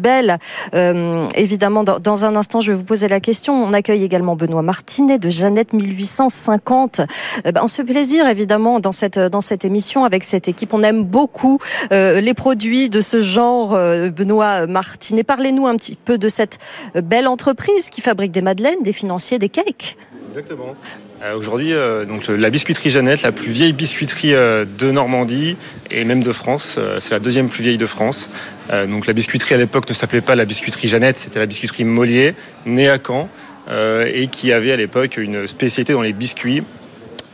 [0.74, 3.54] Euh, évidemment, dans, un instant, je vais vous poser la question.
[3.54, 7.00] On accueille également Benoît Martinet de Jeannette 1850.
[7.00, 10.72] Euh, ben, on se plaisir, évidemment, dans cette, dans émission avec cette équipe.
[10.72, 11.58] On aime beaucoup
[11.92, 13.70] euh, les produits de ce genre.
[13.72, 16.58] Benoît Martinet, parlez-nous un petit peu de cette
[16.94, 19.96] belle entreprise qui fabrique des madeleines, des financiers, des cakes.
[20.28, 20.74] Exactement.
[21.22, 25.56] Euh, Aujourd'hui, euh, la biscuiterie Jeannette, la plus vieille biscuiterie euh, de Normandie
[25.90, 26.78] et même de France.
[27.00, 28.28] c'est la deuxième plus vieille de France.
[28.88, 32.34] donc la biscuiterie à l'époque ne s'appelait pas la biscuiterie Jeannette, c'était la biscuiterie Mollier,
[32.66, 33.28] née à Caen
[33.70, 36.62] et qui avait à l'époque une spécialité dans les biscuits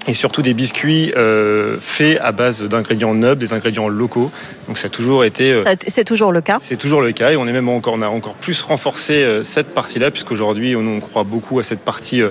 [0.07, 4.31] et surtout des biscuits euh, faits à base d'ingrédients nobles, des ingrédients locaux.
[4.67, 5.53] Donc ça a toujours été.
[5.53, 6.59] Euh, c'est toujours le cas.
[6.61, 9.43] C'est toujours le cas et on est même encore on a encore plus renforcé euh,
[9.43, 12.31] cette partie-là puisqu'aujourd'hui on, on croit beaucoup à cette partie euh,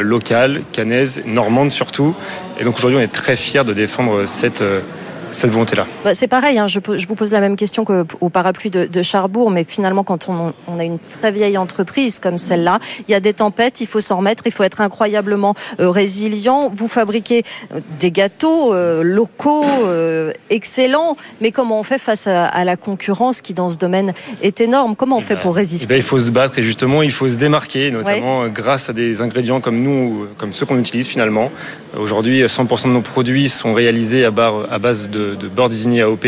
[0.00, 2.14] locale, canaise, normande surtout.
[2.58, 4.62] Et donc aujourd'hui on est très fiers de défendre cette
[5.34, 8.70] cette volonté-là bah, C'est pareil, hein, je, je, vous pose la même question qu'au parapluie
[8.70, 12.78] de, de, Charbourg, mais finalement, quand on, on, a une très vieille entreprise comme celle-là,
[13.06, 16.70] il y a des tempêtes, il faut s'en remettre, il faut être incroyablement euh, résilient.
[16.72, 22.46] Vous fabriquez euh, des gâteaux euh, locaux euh, excellents, mais comment on fait face à,
[22.46, 24.12] à, la concurrence qui, dans ce domaine,
[24.42, 24.96] est énorme?
[24.96, 25.86] Comment on fait pour résister?
[25.86, 28.50] eh ben, Il faut se battre et justement, il faut se démarquer, notamment ouais.
[28.50, 31.50] grâce à des ingrédients comme nous, comme ceux qu'on utilise finalement.
[31.96, 34.32] Aujourd'hui, 100% de nos produits sont réalisés à,
[34.70, 36.26] à base de de beurre désigné AOP.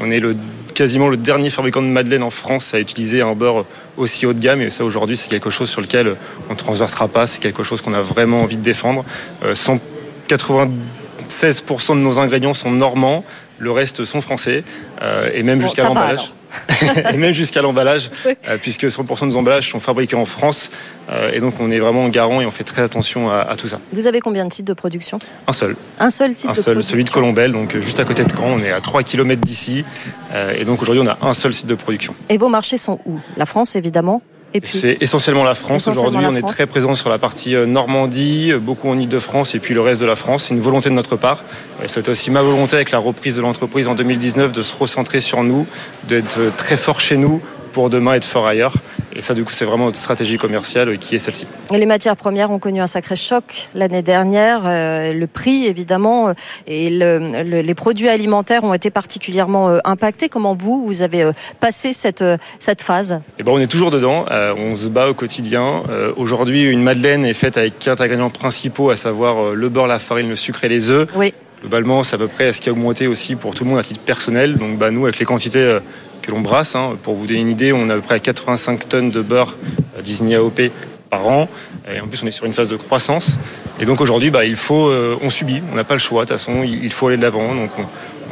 [0.00, 0.36] On est le,
[0.78, 3.64] quasiment le dernier fabricant de madeleine en France à utiliser un beurre
[3.96, 4.62] aussi haut de gamme.
[4.62, 6.14] Et ça, aujourd'hui, c'est quelque chose sur lequel
[6.48, 7.26] on ne transversera pas.
[7.26, 9.04] C'est quelque chose qu'on a vraiment envie de défendre.
[9.44, 13.24] Euh, 196% de nos ingrédients sont normands.
[13.58, 14.62] Le reste sont français.
[15.02, 16.30] Euh, et même bon, jusqu'à l'emballage.
[17.12, 18.36] et même jusqu'à l'emballage, oui.
[18.48, 20.70] euh, puisque 100% de nos emballages sont fabriqués en France.
[21.10, 23.68] Euh, et donc, on est vraiment garant et on fait très attention à, à, tout
[23.68, 23.80] ça.
[23.92, 25.18] Vous avez combien de sites de production?
[25.46, 25.76] Un seul.
[25.98, 28.32] Un seul site un de seul, production celui de Colombelle, donc juste à côté de
[28.32, 28.58] Caen.
[28.58, 29.84] On est à 3 km d'ici.
[30.32, 32.14] Euh, et donc, aujourd'hui, on a un seul site de production.
[32.28, 33.18] Et vos marchés sont où?
[33.36, 34.22] La France, évidemment
[34.64, 35.88] c'est essentiellement la France.
[35.88, 39.74] Aujourd'hui, on est très présent sur la partie euh, Normandie, beaucoup en Ile-de-France et puis
[39.74, 40.44] le reste de la France.
[40.44, 41.42] C'est une volonté de notre part.
[41.86, 45.42] C'était aussi ma volonté avec la reprise de l'entreprise en 2019 de se recentrer sur
[45.42, 45.66] nous,
[46.08, 47.42] d'être très fort chez nous
[47.78, 48.74] pour demain être fort ailleurs.
[49.14, 51.46] Et ça, du coup, c'est vraiment notre stratégie commerciale qui est celle-ci.
[51.72, 54.62] Les matières premières ont connu un sacré choc l'année dernière.
[54.64, 56.34] Euh, le prix, évidemment,
[56.66, 60.28] et le, le, les produits alimentaires ont été particulièrement euh, impactés.
[60.28, 62.24] Comment vous, vous avez euh, passé cette,
[62.58, 63.20] cette phase?
[63.38, 64.24] Eh ben, On est toujours dedans.
[64.32, 65.84] Euh, on se bat au quotidien.
[65.88, 70.00] Euh, Aujourd'hui, une madeleine est faite avec quatre ingrédients principaux, à savoir le beurre, la
[70.00, 71.06] farine, le sucre et les œufs.
[71.14, 71.32] Oui.
[71.60, 73.84] Globalement, c'est à peu près ce qui a augmenté aussi pour tout le monde à
[73.84, 74.56] titre personnel.
[74.56, 75.78] Donc, bah, nous, avec les quantités
[76.28, 76.74] que l'on brasse.
[76.74, 76.96] Hein.
[77.02, 79.56] Pour vous donner une idée, on a à peu près 85 tonnes de beurre
[80.02, 80.60] Disney AOP
[81.08, 81.48] par an.
[81.90, 83.38] Et en plus, on est sur une phase de croissance.
[83.80, 86.24] Et donc aujourd'hui, bah, euh, on subit, on n'a pas le choix.
[86.24, 87.54] De toute façon, il faut aller de l'avant.
[87.54, 87.82] Donc on,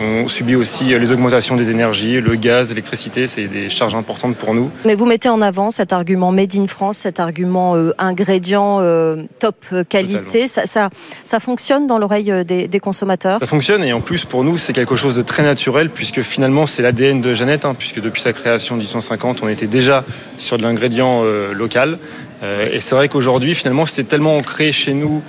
[0.01, 4.55] on subit aussi les augmentations des énergies, le gaz, l'électricité, c'est des charges importantes pour
[4.55, 4.71] nous.
[4.85, 9.23] Mais vous mettez en avant cet argument Made in France, cet argument euh, ingrédient euh,
[9.39, 10.49] top qualité.
[10.49, 10.91] Ça, ça,
[11.25, 13.39] ça, fonctionne dans l'oreille des, des, consommateurs?
[13.39, 16.67] Ça fonctionne et en plus pour nous c'est quelque chose de très naturel puisque finalement
[16.67, 20.05] c'est l'ADN de Jeannette, hein, puisque depuis sa création en 1850 on était déjà
[20.39, 21.99] sur de l'ingrédient euh, local.
[22.43, 25.23] Euh, et c'est vrai qu'aujourd'hui finalement c'est tellement ancré chez nous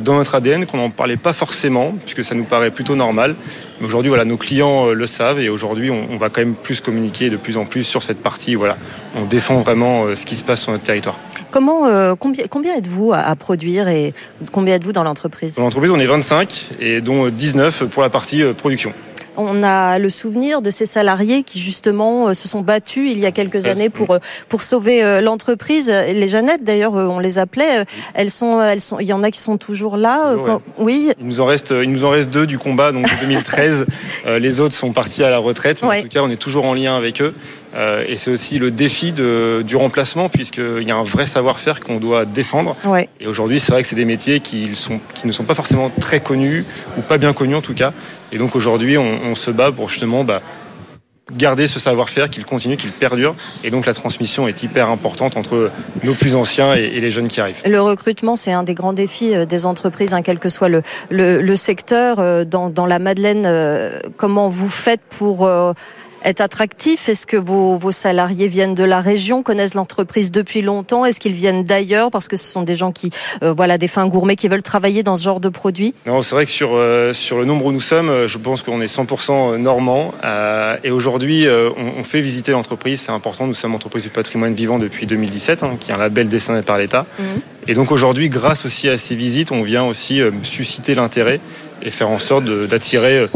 [0.00, 3.34] dans notre ADN qu'on n'en parlait pas forcément, puisque ça nous paraît plutôt normal.
[3.80, 6.80] Mais aujourd'hui, voilà, nos clients le savent et aujourd'hui, on, on, va quand même plus
[6.80, 8.54] communiquer de plus en plus sur cette partie.
[8.54, 8.76] Voilà,
[9.16, 11.16] on défend vraiment ce qui se passe sur notre territoire.
[11.50, 14.14] Comment, euh, combien, combien êtes-vous à, produire et
[14.52, 15.56] combien êtes-vous dans l'entreprise?
[15.56, 18.92] Dans l'entreprise, on est 25 et dont 19 pour la partie euh, production.
[19.42, 23.26] On a le souvenir de ces salariés qui justement euh, se sont battus il y
[23.26, 24.18] a quelques années pour
[24.48, 25.88] pour sauver l'entreprise.
[25.90, 27.84] Les Jeannettes d'ailleurs, on les appelait.
[28.14, 28.98] Elles sont, elles sont.
[29.00, 30.36] Il y en a qui sont toujours là.
[30.44, 30.62] Quand...
[30.78, 31.12] Oui.
[31.20, 33.86] Il nous en reste, il nous en reste deux du combat, donc 2013.
[34.38, 35.82] les autres sont partis à la retraite.
[35.82, 35.98] Mais ouais.
[36.00, 37.34] En tout cas, on est toujours en lien avec eux.
[37.74, 41.80] Euh, et c'est aussi le défi de, du remplacement, puisqu'il y a un vrai savoir-faire
[41.80, 42.76] qu'on doit défendre.
[42.84, 43.08] Ouais.
[43.20, 45.90] Et aujourd'hui, c'est vrai que c'est des métiers qui, sont, qui ne sont pas forcément
[46.00, 46.64] très connus,
[46.98, 47.92] ou pas bien connus en tout cas.
[48.32, 50.42] Et donc aujourd'hui, on, on, se bat pour justement bah,
[51.32, 53.36] garder ce savoir-faire, qu'il continue, qu'il perdure.
[53.62, 55.70] Et donc la transmission est hyper importante entre
[56.02, 57.62] nos plus anciens et, et les jeunes qui arrivent.
[57.64, 61.40] Le recrutement, c'est un des grands défis des entreprises, hein, quel que soit le, le,
[61.40, 62.46] le secteur.
[62.46, 63.48] Dans, dans, la Madeleine,
[64.16, 65.48] comment vous faites pour
[66.24, 67.08] est attractif?
[67.08, 71.04] Est-ce que vos, vos, salariés viennent de la région, connaissent l'entreprise depuis longtemps?
[71.04, 72.10] Est-ce qu'ils viennent d'ailleurs?
[72.10, 73.10] Parce que ce sont des gens qui,
[73.42, 76.34] euh, voilà, des fins gourmets qui veulent travailler dans ce genre de produits Non, c'est
[76.34, 78.92] vrai que sur euh, sur le nombre où nous sommes, euh, je pense qu'on est
[78.92, 80.12] 100% normand.
[80.24, 83.00] Euh, et aujourd'hui, on, on, fait visiter l'entreprise.
[83.00, 83.46] C'est important.
[83.46, 86.78] Nous sommes entreprise du patrimoine vivant depuis 2017, hein, qui est un label décerné par
[86.78, 87.06] l'État.
[87.18, 87.22] Mmh.
[87.68, 91.40] Et donc aujourd'hui, grâce aussi à ces visites, on vient aussi susciter l'intérêt
[91.82, 93.26] et faire en sorte d'attirer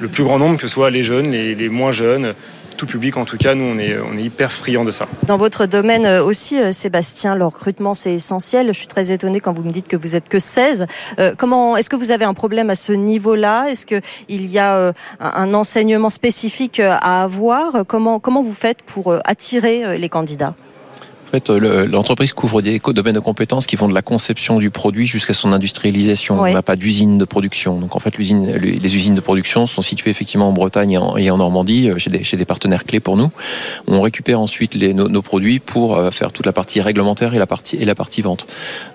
[0.00, 2.34] le plus grand nombre, que ce soit les jeunes, les, moins jeunes,
[2.76, 5.06] tout public en tout cas, nous on est, hyper friand de ça.
[5.22, 8.68] Dans votre domaine euh, aussi, euh, Sébastien, le recrutement c'est essentiel.
[8.68, 10.86] Je suis très étonnée quand vous me dites que vous êtes que 16.
[11.18, 11.34] Euh,
[11.78, 13.68] est-ce que vous avez un problème à ce niveau-là?
[13.70, 17.86] Est-ce qu'il y a un enseignement spécifique à avoir?
[17.86, 20.54] Comment vous faites pour attirer les candidats?
[21.26, 25.06] En fait, l'entreprise couvre des domaines de compétences qui vont de la conception du produit
[25.06, 26.40] jusqu'à son industrialisation.
[26.40, 26.50] Oui.
[26.50, 27.78] On n'a pas d'usine de production.
[27.78, 31.30] Donc en fait, les usines de production sont situées effectivement en Bretagne et en, et
[31.30, 33.30] en Normandie, chez des, chez des, partenaires clés pour nous.
[33.88, 37.46] On récupère ensuite les, nos, nos, produits pour faire toute la partie réglementaire et la
[37.46, 38.46] partie, et la partie vente.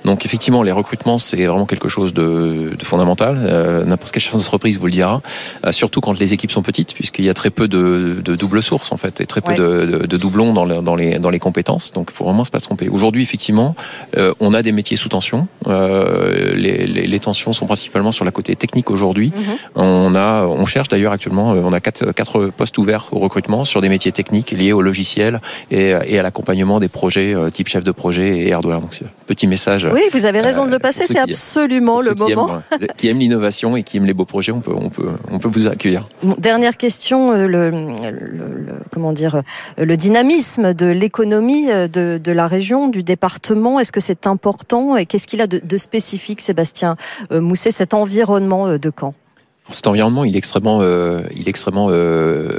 [0.05, 3.37] Donc effectivement, les recrutements, c'est vraiment quelque chose de, de fondamental.
[3.37, 5.21] Euh, N'importe quelle chef d'entreprise vous le dira.
[5.65, 8.63] Euh, surtout quand les équipes sont petites, puisqu'il y a très peu de, de double
[8.63, 11.39] source en fait, et très peu de, de, doublons dans, le, dans, les, dans les
[11.39, 11.91] compétences.
[11.91, 12.87] Donc faut vraiment se pas se tromper.
[12.89, 13.75] Aujourd'hui, effectivement,
[14.17, 15.47] euh, on a des métiers sous tension.
[15.67, 19.29] Euh, les, les, les, tensions sont principalement sur la côté technique aujourd'hui.
[19.29, 19.81] Mm -hmm.
[20.07, 23.79] On a, on cherche d'ailleurs actuellement, on a quatre, quatre postes ouverts au recrutement sur
[23.81, 25.33] des métiers techniques liés au logiciel
[25.77, 28.81] et, et à l'accompagnement des projets euh, type chef de projet et hardware.
[28.83, 28.93] Donc,
[29.31, 29.83] petit message.
[29.97, 31.03] Oui, vous avez raison de le passer.
[31.13, 32.47] C'est absolument le moment.
[32.47, 35.11] Qui aiment, qui aiment l'innovation et qui aiment les beaux projets, on peut, on peut,
[35.35, 36.01] on peut vous accueillir.
[36.27, 37.69] Bon, dernière question, le, le,
[38.67, 39.35] le, comment dire,
[39.91, 41.67] le dynamisme de l'économie
[41.97, 45.59] de, de la région, du département Est-ce que c'est important Et qu'est-ce qu'il a de,
[45.63, 46.95] de, spécifique, Sébastien
[47.31, 49.13] euh, Mousset, cet environnement euh, de Caen
[49.69, 52.49] cet environnement, il est extrêmement, euh, il est extrêmement euh,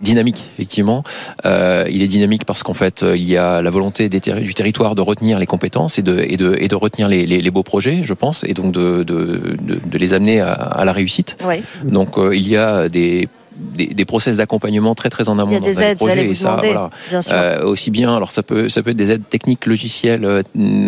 [0.00, 1.02] dynamique, effectivement.
[1.46, 4.94] Euh, il est dynamique parce qu'en fait, il y a la volonté des du territoire
[4.94, 7.62] de retenir les compétences et de, et de, et de retenir les, les, les beaux
[7.62, 11.36] projets, je pense, et donc de, de, de, de les amener à, à la réussite.
[11.46, 11.62] Oui.
[11.84, 15.56] Donc, il y a des des, des process d'accompagnement très très en amont Il y
[15.56, 17.34] a dans des aides, projets et ça demander, voilà, bien sûr.
[17.34, 20.42] Euh, aussi bien alors ça peut ça peut être des aides techniques logicielles euh,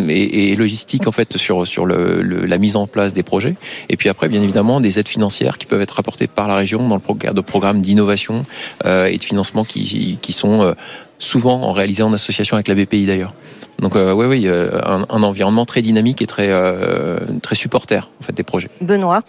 [0.08, 3.54] et, et, logistiques en fait sur sur le, le, la mise en place des projets
[3.88, 6.88] et puis après bien évidemment des aides financières qui peuvent être apportées par la région
[6.88, 8.44] dans le cadre de programmes d'innovation
[8.84, 10.74] euh, et de financement qui, qui sont euh,
[11.18, 13.32] souvent en réalisé en association avec la BPI d'ailleurs.
[13.78, 16.50] Donc euh, oui, oui, un, un, environnement très dynamique et très
[17.42, 18.70] très supporter en fait des projets.
[18.80, 19.22] Benoît.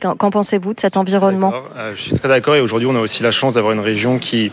[0.00, 1.52] Qu'en pensez-vous de cet environnement?
[1.76, 4.18] Euh, Je suis très d'accord et aujourd'hui on a aussi la chance d'avoir une région
[4.18, 4.52] qui,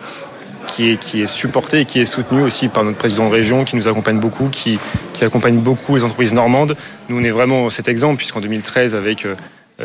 [0.67, 3.63] qui, est, qui est supportée et qui est soutenue aussi par notre président de région
[3.63, 4.79] qui nous accompagne beaucoup, qui,
[5.13, 6.75] qui accompagne beaucoup les entreprises normandes.
[7.09, 9.35] Nous on est vraiment cet exemple puisqu'en 2013 avec euh,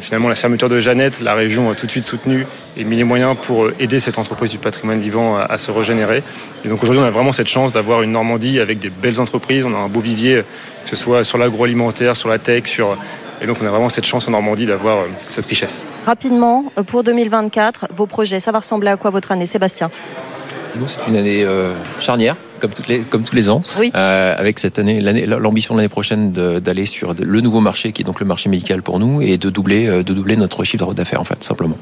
[0.00, 2.46] finalement la fermeture de Jeannette, la région a tout de suite soutenu
[2.76, 6.22] et mis les moyens pour aider cette entreprise du patrimoine vivant à se régénérer.
[6.64, 9.64] Et donc aujourd'hui on a vraiment cette chance d'avoir une Normandie avec des belles entreprises,
[9.64, 10.44] on a un beau vivier,
[10.84, 12.96] que ce soit sur l'agroalimentaire, sur la tech, sur
[13.42, 15.84] et donc on a vraiment cette chance en Normandie d'avoir euh, cette richesse.
[16.04, 19.90] Rapidement, euh, pour 2024, vos projets, ça va ressembler à quoi votre année, Sébastien?
[20.76, 22.36] Nous, c'est une année euh, charnière.
[22.60, 23.90] Comme, toutes les, comme tous les ans, oui.
[23.96, 28.04] euh, avec cette année, l'ambition de l'année prochaine d'aller sur le nouveau marché qui est
[28.04, 31.24] donc le marché médical pour nous et de doubler, de doubler notre chiffre d'affaires en
[31.24, 31.78] fait simplement.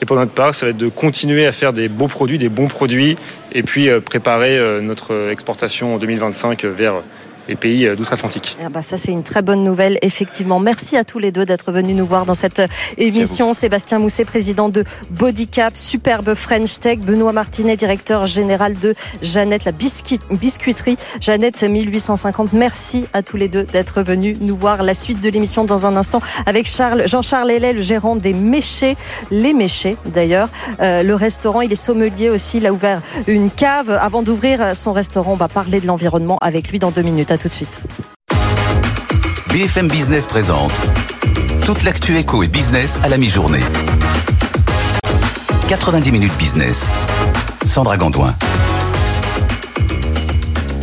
[0.00, 2.48] Et pour notre part, ça va être de continuer à faire des beaux produits, des
[2.48, 3.16] bons produits,
[3.50, 7.02] et puis préparer notre exportation en 2025 vers
[7.48, 8.56] les pays d'outre-Atlantique.
[8.62, 10.60] Ah bah ça c'est une très bonne nouvelle effectivement.
[10.60, 12.62] Merci à tous les deux d'être venus nous voir dans cette
[12.98, 13.54] émission.
[13.54, 19.72] Sébastien Mousset, président de Bodycap, superbe French Tech, Benoît Martinet, directeur général de Jeannette, la
[19.72, 22.52] biscuit, biscuiterie Jeannette 1850.
[22.52, 24.82] Merci à tous les deux d'être venus nous voir.
[24.82, 28.96] La suite de l'émission dans un instant avec Charles, Jean-Charles Hellay, le gérant des Méchés,
[29.30, 30.48] les Méchés d'ailleurs.
[30.80, 33.90] Euh, le restaurant, il est sommelier aussi, il a ouvert une cave.
[33.90, 37.48] Avant d'ouvrir son restaurant, on va parler de l'environnement avec lui dans deux minutes tout
[37.48, 37.80] de suite.
[39.50, 40.72] BFM Business présente
[41.64, 43.62] toute l'actu éco et business à la mi-journée.
[45.68, 46.90] 90 minutes business.
[47.66, 48.34] Sandra Gondouin.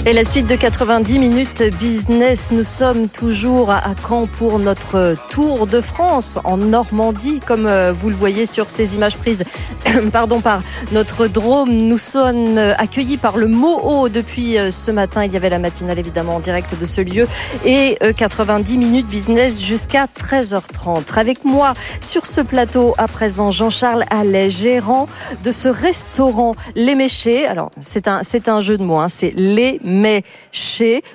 [0.08, 5.66] Et la suite de 90 minutes business, nous sommes toujours à Caen pour notre tour
[5.66, 7.68] de France en Normandie, comme
[8.00, 9.44] vous le voyez sur ces images prises
[10.14, 11.88] pardon, par notre drone.
[11.88, 15.26] Nous sommes accueillis par le Moho depuis ce matin.
[15.26, 17.28] Il y avait la matinale évidemment en direct de ce lieu
[17.66, 21.18] et 90 minutes business jusqu'à 13h30.
[21.18, 25.08] Avec moi sur ce plateau à présent Jean-Charles Allais, gérant
[25.44, 27.48] de ce restaurant Les Méchés.
[27.48, 29.10] Alors c'est un, c'est un jeu de mots, hein.
[29.10, 29.95] c'est Les Méchés.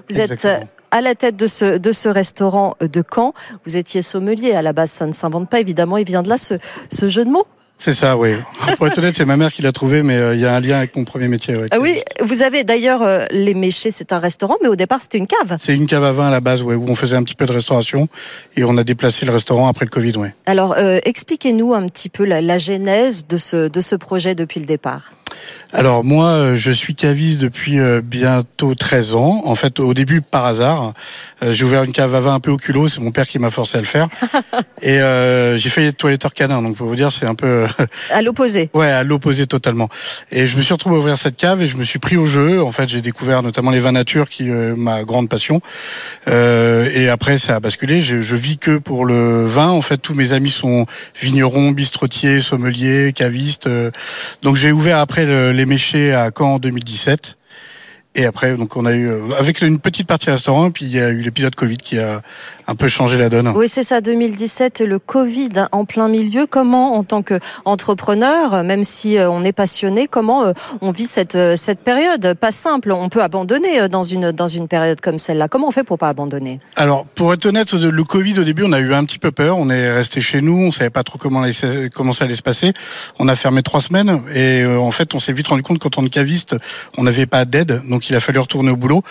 [0.08, 0.54] Vous Exactement.
[0.54, 3.32] êtes à la tête de ce, de ce restaurant de Caen.
[3.64, 4.52] Vous étiez sommelier.
[4.52, 5.96] À la base, ça ne s'invente pas, évidemment.
[5.98, 6.54] Il vient de là, ce,
[6.90, 7.46] ce jeu de mots
[7.78, 8.34] C'est ça, oui.
[8.76, 10.58] Pour être honnête, c'est ma mère qui l'a trouvé, mais euh, il y a un
[10.60, 11.56] lien avec mon premier métier.
[11.70, 15.18] ah oui, vous avez d'ailleurs euh, les Méchés, c'est un restaurant, mais au départ c'était
[15.18, 15.56] une cave.
[15.60, 17.46] C'est une cave à vin à la base, ouais, où on faisait un petit peu
[17.46, 18.08] de restauration
[18.56, 20.34] et on a déplacé le restaurant après le Covid, ouais.
[20.46, 24.58] Alors, euh, expliquez-nous un petit peu la, la genèse de ce, de ce projet depuis
[24.60, 25.12] le départ.
[25.72, 29.42] Alors moi, euh, je suis caviste depuis euh, bientôt 13 ans.
[29.44, 30.94] En fait, au début, par hasard,
[31.44, 32.88] euh, j'ai ouvert une cave à vin un peu au culot.
[32.88, 34.08] C'est mon père qui m'a forcé à le faire.
[34.82, 34.98] Et
[35.58, 36.62] j'ai fait toiletteur canin.
[36.62, 37.66] Donc, pour vous dire, c'est un peu...
[38.10, 38.70] à l'opposé.
[38.74, 39.88] Ouais, à l'opposé totalement.
[40.32, 42.26] Et je me suis retrouvé à ouvrir cette cave et je me suis pris au
[42.26, 42.62] jeu.
[42.62, 45.60] En fait, j'ai découvert notamment les vins nature, qui est ma grande passion.
[46.26, 48.00] et après, ça a basculé.
[48.00, 49.68] Je, je vis que pour le vin.
[49.68, 50.86] En fait, tous mes amis sont
[51.20, 53.68] vignerons, bistrotiers, sommeliers, cavistes.
[54.42, 57.36] donc, j'ai ouvert après le les Méchés à Caen en 2017.
[58.16, 60.98] Et après, donc on a eu euh, avec une petite partie restaurant, puis il y
[60.98, 62.22] a eu l'épisode Covid qui a
[62.66, 63.52] un peu changé la donne.
[63.54, 66.46] Oui, c'est ça, 2017, le Covid en plein milieu.
[66.46, 71.38] Comment, en tant qu'entrepreneur, même si euh, on est passionné, comment euh, on vit cette
[71.54, 72.34] cette période?
[72.34, 72.90] Pas simple.
[72.90, 75.46] On peut abandonner dans une dans une période comme celle-là.
[75.46, 76.58] Comment on fait pour pas abandonner?
[76.74, 79.56] Alors, pour être honnête, le Covid au début, on a eu un petit peu peur.
[79.56, 81.44] On est resté chez nous, on savait pas trop comment
[81.94, 82.72] comment ça allait se passer.
[83.20, 86.02] On a fermé trois semaines et en fait, on s'est vite rendu compte qu'en tant
[86.02, 86.56] que caviste,
[86.98, 87.82] on n'avait pas d'aide.
[87.88, 89.02] Donc donc il a fallu retourner au boulot.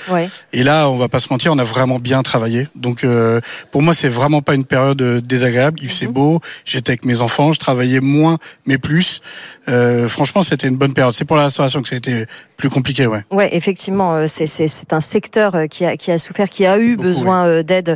[0.52, 2.68] Et là, on va pas se mentir, on a vraiment bien travaillé.
[2.74, 3.40] Donc euh,
[3.72, 5.78] pour moi, c'est vraiment pas une période euh, désagréable.
[5.84, 6.14] Il faisait mhm.
[6.14, 9.22] beau, j'étais avec mes enfants, je travaillais moins mais plus.
[9.70, 11.14] Euh, franchement, c'était une bonne période.
[11.14, 12.26] C'est pour la restauration que ça a été
[12.58, 13.24] plus compliqué, ouais.
[13.32, 17.96] Ouais, effectivement, c'est un secteur qui a, qui a souffert, qui a eu besoin d'aide.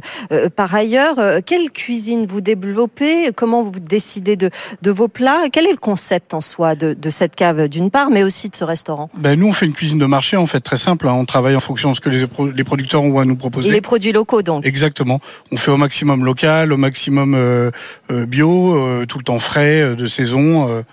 [0.56, 1.16] par ailleurs,
[1.46, 3.32] quelle cuisine vous développez?
[3.36, 4.50] Comment vous décidez de,
[4.82, 5.44] de vos plats?
[5.52, 8.56] Quel est le concept en soi de, de cette cave d'une part, mais aussi de
[8.56, 9.10] ce restaurant?
[9.18, 11.08] Ben nous, on fait une cuisine de marché en fait très simple.
[11.08, 11.14] Hein.
[11.14, 13.72] On travaille en fonction de ce que les, producteurs ont à nous proposer.
[13.72, 14.66] les produits locaux, donc.
[14.66, 15.20] Exactement.
[15.52, 17.72] On fait au maximum local, au maximum euh,
[18.12, 20.84] euh, bio, euh, tout le temps frais, de saison.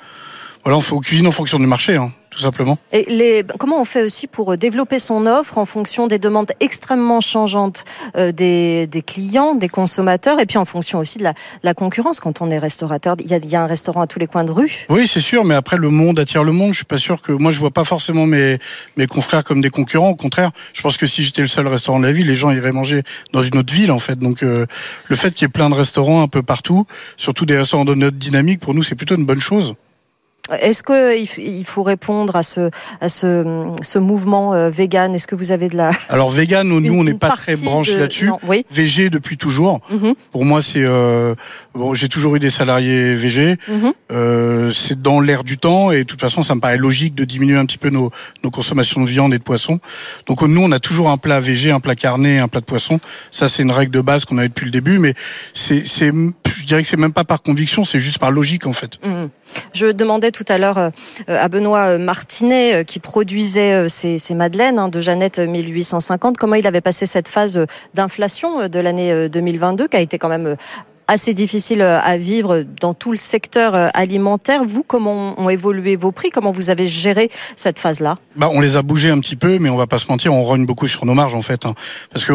[0.64, 1.96] Voilà, on fait aux cuisine en fonction du marché.
[1.96, 2.78] Hein tout simplement.
[2.92, 6.50] Et les, comment on fait aussi pour euh, développer son offre en fonction des demandes
[6.60, 7.84] extrêmement changeantes
[8.16, 12.20] euh, des, des, clients, des consommateurs, et puis en fonction aussi de la, la concurrence
[12.20, 13.16] quand on est restaurateur?
[13.18, 14.86] Il y, a, y, a, un restaurant à tous les coins de rue.
[14.88, 16.72] Oui, c'est sûr, mais après le monde attire le monde.
[16.72, 18.58] Je suis pas sûr que moi je vois pas forcément mes
[18.96, 20.10] mes confrères comme des concurrents.
[20.10, 22.50] Au contraire, je pense que si j'étais le seul restaurant de la ville, les gens
[22.50, 23.02] iraient manger
[23.32, 24.18] dans une autre ville en fait.
[24.18, 24.66] Donc euh,
[25.08, 26.86] le fait qu'il y ait plein de restaurants un peu partout,
[27.16, 29.74] surtout des restaurants de notre dynamique, pour nous c'est plutôt une bonne chose.
[30.60, 32.70] Est-ce qu'il faut répondre à ce,
[33.00, 35.14] à ce, ce mouvement euh, vegan?
[35.14, 35.90] Est-ce que vous avez de la...
[36.08, 38.30] Alors vegan, nous, on n'est pas très branché là-dessus.
[38.46, 38.64] Oui.
[38.70, 39.80] VG depuis toujours.
[39.90, 40.14] Mhm.
[40.32, 40.82] Pour moi, c'est...
[40.82, 41.34] Euh,
[41.74, 43.58] bon, j'ai toujours eu des salariés VG.
[43.68, 43.92] Mhm.
[44.12, 47.24] euh, c'est dans l'air du temps et de toute façon, ça me paraît logique de
[47.24, 48.10] diminuer un petit peu nos,
[48.42, 49.78] nos consommations de viande et de poisson.
[50.26, 52.98] Donc nous, on a toujours un plat VG, un plat carné, un plat de poisson.
[53.30, 55.14] Ça, c'est une règle de base qu'on avait depuis le début, mais
[55.54, 58.98] c'est, je dirais que c'est même pas par conviction, c'est juste par logique en fait.
[59.04, 59.28] Mhm.
[59.72, 60.90] Je demandais tout à l'heure euh,
[61.28, 66.66] à Benoît euh, Martinet, euh, qui produisait ces, madeleines hein, de Jeannette 1850, comment il
[66.66, 67.64] avait passé cette phase
[67.94, 70.56] d'inflation de l'année 2022, qui a été quand même
[71.08, 74.62] assez difficile à vivre dans tout le secteur alimentaire.
[74.64, 76.30] Vous, comment ont évolué vos prix?
[76.30, 78.16] Comment vous avez géré cette phase-là?
[78.36, 80.44] Bah, On les a bougés un petit peu, mais on va pas se mentir, on
[80.44, 81.66] rogne beaucoup sur nos marges en fait.
[81.66, 81.74] Hein.
[82.12, 82.32] parce que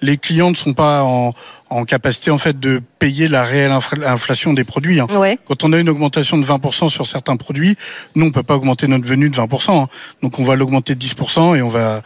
[0.00, 1.32] les, clients ne sont pas en,
[1.70, 3.72] en capacité en fait de payer la réelle
[4.04, 5.00] inflation des produits.
[5.00, 5.06] Hein.
[5.46, 7.76] Quand on a une augmentation de 20% sur certains produits,
[8.14, 9.82] nous on peut pas augmenter notre venue de 20%.
[9.82, 9.88] Hein.
[10.22, 12.02] Donc on va l'augmenter de 10% et on va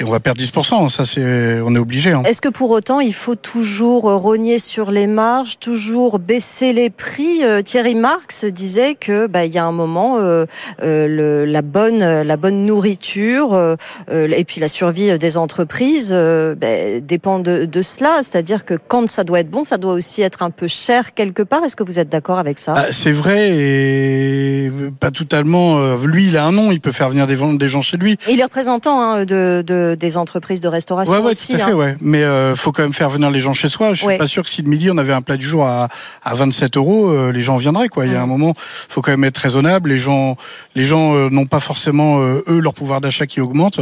[0.00, 0.88] et on va perdre 10%.
[0.88, 2.12] Ça c'est on est obligé.
[2.12, 2.22] Hein.
[2.24, 7.44] Est-ce que pour autant il faut toujours rogner sur les marges, toujours baisser les prix?
[7.44, 10.46] Euh, Thierry Marx disait que bah, il y a un moment euh,
[10.82, 13.76] euh, le, la bonne la bonne nourriture
[14.10, 18.18] et puis la survie des entreprises bah, dépend de, de cela.
[18.22, 21.42] C'est-à-dire que quand ça doit être bon, ça doit aussi être un peu cher quelque
[21.42, 21.64] part.
[21.64, 22.74] Est-ce que vous êtes d'accord avec ça?
[22.76, 25.78] Ah, C'est vrai et pas totalement.
[25.78, 28.16] Euh, lui, il a un nom, il peut faire venir des, des gens chez lui.
[28.28, 31.54] il est représentant hein, de, des entreprises de restauration ouais, aussi.
[31.54, 31.74] Tout à fait, hein.
[31.74, 31.96] ouais.
[32.00, 33.94] Mais euh, faut quand même faire venir les gens chez soi.
[33.94, 35.88] Je suis pas sûr que si le midi on avait un plat du jour à,
[36.22, 37.88] à 27 euros, euh, les gens viendraient.
[37.88, 38.06] Quoi.
[38.06, 39.90] Il y a un moment, faut quand même être raisonnable.
[39.90, 40.36] Les gens,
[40.74, 43.80] les gens euh, n'ont pas forcément eux leur pouvoir d'achat qui augmente.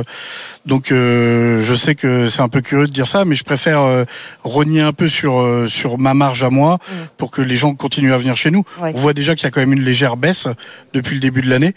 [0.67, 4.05] Donc je sais que c'est un peu curieux de dire ça, mais je préfère
[4.43, 6.93] rogner un peu sur euh, sur ma marge à moi mm.
[7.19, 8.65] pour que les gens continuent à venir chez nous.
[8.81, 10.49] On voit déjà qu'il y a quand même une légère baisse
[10.93, 11.75] depuis le début de l'année.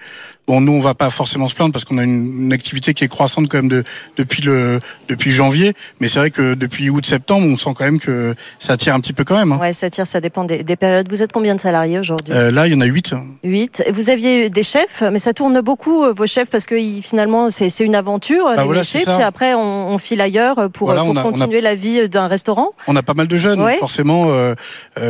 [0.48, 3.08] Bon, nous, on va pas forcément se plaindre parce qu'on a une, activité qui est
[3.08, 3.84] croissante quand même de,
[4.18, 4.80] depuis le
[5.10, 5.74] depuis janvier.
[6.00, 9.14] Mais c'est vrai que depuis août-septembre, on sent quand même que ça tire un petit
[9.14, 9.52] peu quand même.
[9.52, 9.58] Hein.
[9.60, 11.10] Ouais, ça tire, ça dépend des, périodes.
[11.10, 12.34] Vous êtes combien de salariés aujourd'hui?
[12.34, 13.16] Euh, Là, il y en a 8.
[13.44, 13.86] 8.
[13.92, 17.80] Vous aviez des chefs, mais ça tourne beaucoup, euh, vos chefs, parce que finalement, c'est
[17.80, 22.08] une aventure, bah les méchés, puis après, on, file ailleurs pour, pour continuer la vie
[22.10, 22.72] d'un restaurant.
[22.88, 24.28] On a pas mal de jeunes, forcément.
[24.30, 24.54] Euh,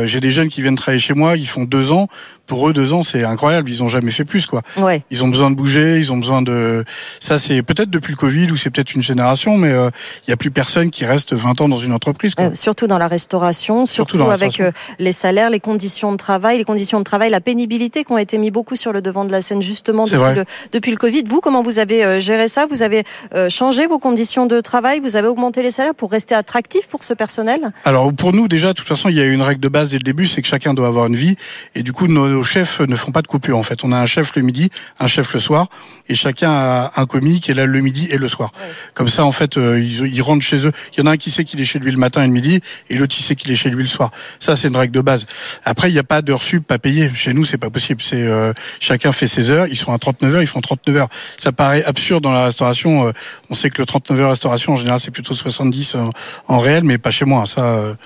[0.04, 2.08] J'ai des jeunes qui viennent travailler chez moi, ils font deux ans
[2.46, 3.68] pour eux, deux ans, c'est incroyable.
[3.70, 4.62] Ils ont jamais fait plus, quoi.
[4.76, 5.02] Ouais.
[5.10, 6.84] Ils ont besoin de bouger, ils ont besoin de.
[7.20, 9.90] Ça, c'est peut-être depuis le Covid ou c'est peut-être une génération, mais il euh,
[10.28, 12.34] y a plus personne qui reste 20 ans dans une entreprise.
[12.34, 12.46] Quoi.
[12.46, 16.64] Euh, surtout dans la restauration, surtout, avec euh, les salaires, les conditions de travail, les
[16.64, 19.40] conditions de travail, la pénibilité qui ont été mis beaucoup sur le devant de la
[19.40, 21.24] scène justement depuis le, depuis le Covid.
[21.26, 22.66] Vous, comment vous avez géré ça?
[22.66, 23.04] Vous avez
[23.48, 25.00] changé vos conditions de travail?
[25.00, 27.72] Vous avez augmenté les salaires pour rester attractif pour ce personnel?
[27.84, 29.98] Alors pour nous, déjà, de toute façon, il y a une règle de base dès
[29.98, 31.36] le début, c'est que chacun doit avoir une vie,
[31.74, 33.82] et du coup, nos nos chefs ne font pas de coupure en fait.
[33.82, 34.68] On a un chef le midi,
[35.00, 35.68] un chef le soir,
[36.10, 38.52] et chacun a un commis qui est là le midi et le soir.
[38.92, 40.72] Comme ça, en fait, euh, ils, rentrent chez eux.
[40.92, 42.32] Il y en a un qui sait qu'il est chez lui le matin et le
[42.32, 42.60] midi,
[42.90, 44.10] et l'autre qui sait qu'il est chez lui le soir.
[44.38, 45.24] Ça, c'est une règle de base.
[45.64, 47.10] Après, il n'y a pas d'heures sup pas payées.
[47.14, 48.02] Chez nous, c'est pas possible.
[48.02, 49.66] C'est euh, chacun fait ses heures.
[49.68, 51.08] Ils sont à 39 heures, ils font 39 heures.
[51.38, 53.06] Ça paraît absurde dans la restauration.
[53.06, 53.12] Euh,
[53.48, 55.96] on sait que le 39 heures restauration en général, c'est plutôt 70
[56.48, 57.46] en, réel, mais pas chez moi.
[57.46, 57.96] Ça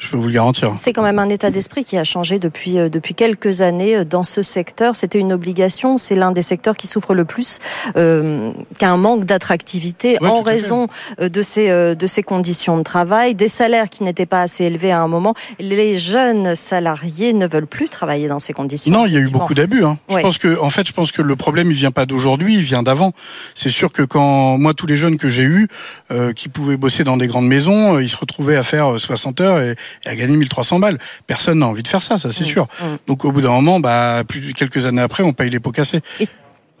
[0.00, 0.72] je peux vous le garantir.
[0.76, 4.04] C'est quand même un état d'esprit qui a changé depuis, euh, depuis quelques années euh,
[4.04, 4.96] dans ce secteur.
[4.96, 5.98] C'était une obligation.
[5.98, 7.58] C'est l'un des secteurs qui souffre le plus
[7.96, 10.88] euh, qu'un manque d'attractivité en raison
[11.20, 14.90] euh, de ces, de ces conditions de travail, des salaires qui n'étaient pas assez élevés
[14.90, 15.34] à un moment.
[15.58, 18.92] Les jeunes salariés ne veulent plus travailler dans ces conditions.
[18.92, 19.84] Non, il y a eu beaucoup d'abus.
[19.84, 19.98] Hein.
[20.08, 22.62] Je pense que, en fait, je pense que le problème, il vient pas d'aujourd'hui, il
[22.62, 23.12] vient d'avant.
[23.54, 25.68] C'est sûr que quand moi, tous les jeunes que j'ai eus,
[26.34, 29.76] qui pouvaient bosser dans des grandes maisons, ils se retrouvaient à faire 60 heures et,
[30.04, 30.98] et à gagner 1300 balles.
[31.26, 32.68] Personne n'a envie de faire ça, ça c'est sûr.
[33.06, 36.00] Donc au bout d'un moment, bah, plus quelques années après, on paye les pots cassés.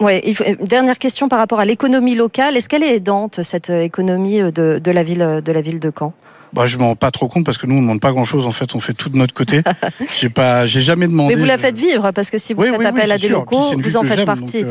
[0.00, 0.22] Ouais,
[0.62, 2.56] dernière question par rapport à l'économie locale.
[2.56, 5.60] Est-ce qu'elle est aidante cette euh, économie euh, de, de, la ville euh, de la
[5.60, 6.14] ville de Caen?
[6.54, 8.24] Bah, je m'en rends pas trop compte parce que nous on ne demande pas grand
[8.24, 9.60] chose en fait, on fait tout de notre côté.
[10.18, 11.34] j'ai pas, j'ai jamais demandé.
[11.34, 13.96] Mais vous la faites vivre parce que si vous faites appel à des locaux, vous
[13.98, 14.64] en faites partie.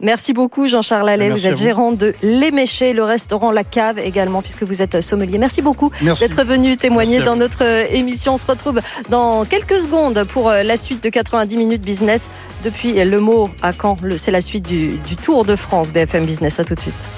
[0.00, 4.62] Merci beaucoup Jean-Charles Allais, vous êtes gérant de L'Éméché, le restaurant La Cave également, puisque
[4.62, 5.38] vous êtes sommelier.
[5.38, 8.34] Merci beaucoup d'être venu témoigner dans notre euh, émission.
[8.34, 12.30] On se retrouve dans quelques secondes pour euh, la suite de 90 minutes business
[12.64, 13.96] depuis le mot à Caen.
[14.16, 16.60] C'est la suite du, du Tour de France BFM Business.
[16.60, 17.08] À tout de suite.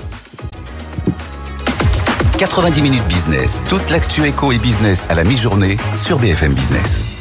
[2.39, 7.15] 90 minutes business, toute l'actu éco et business à la mi-journée sur BFM Business.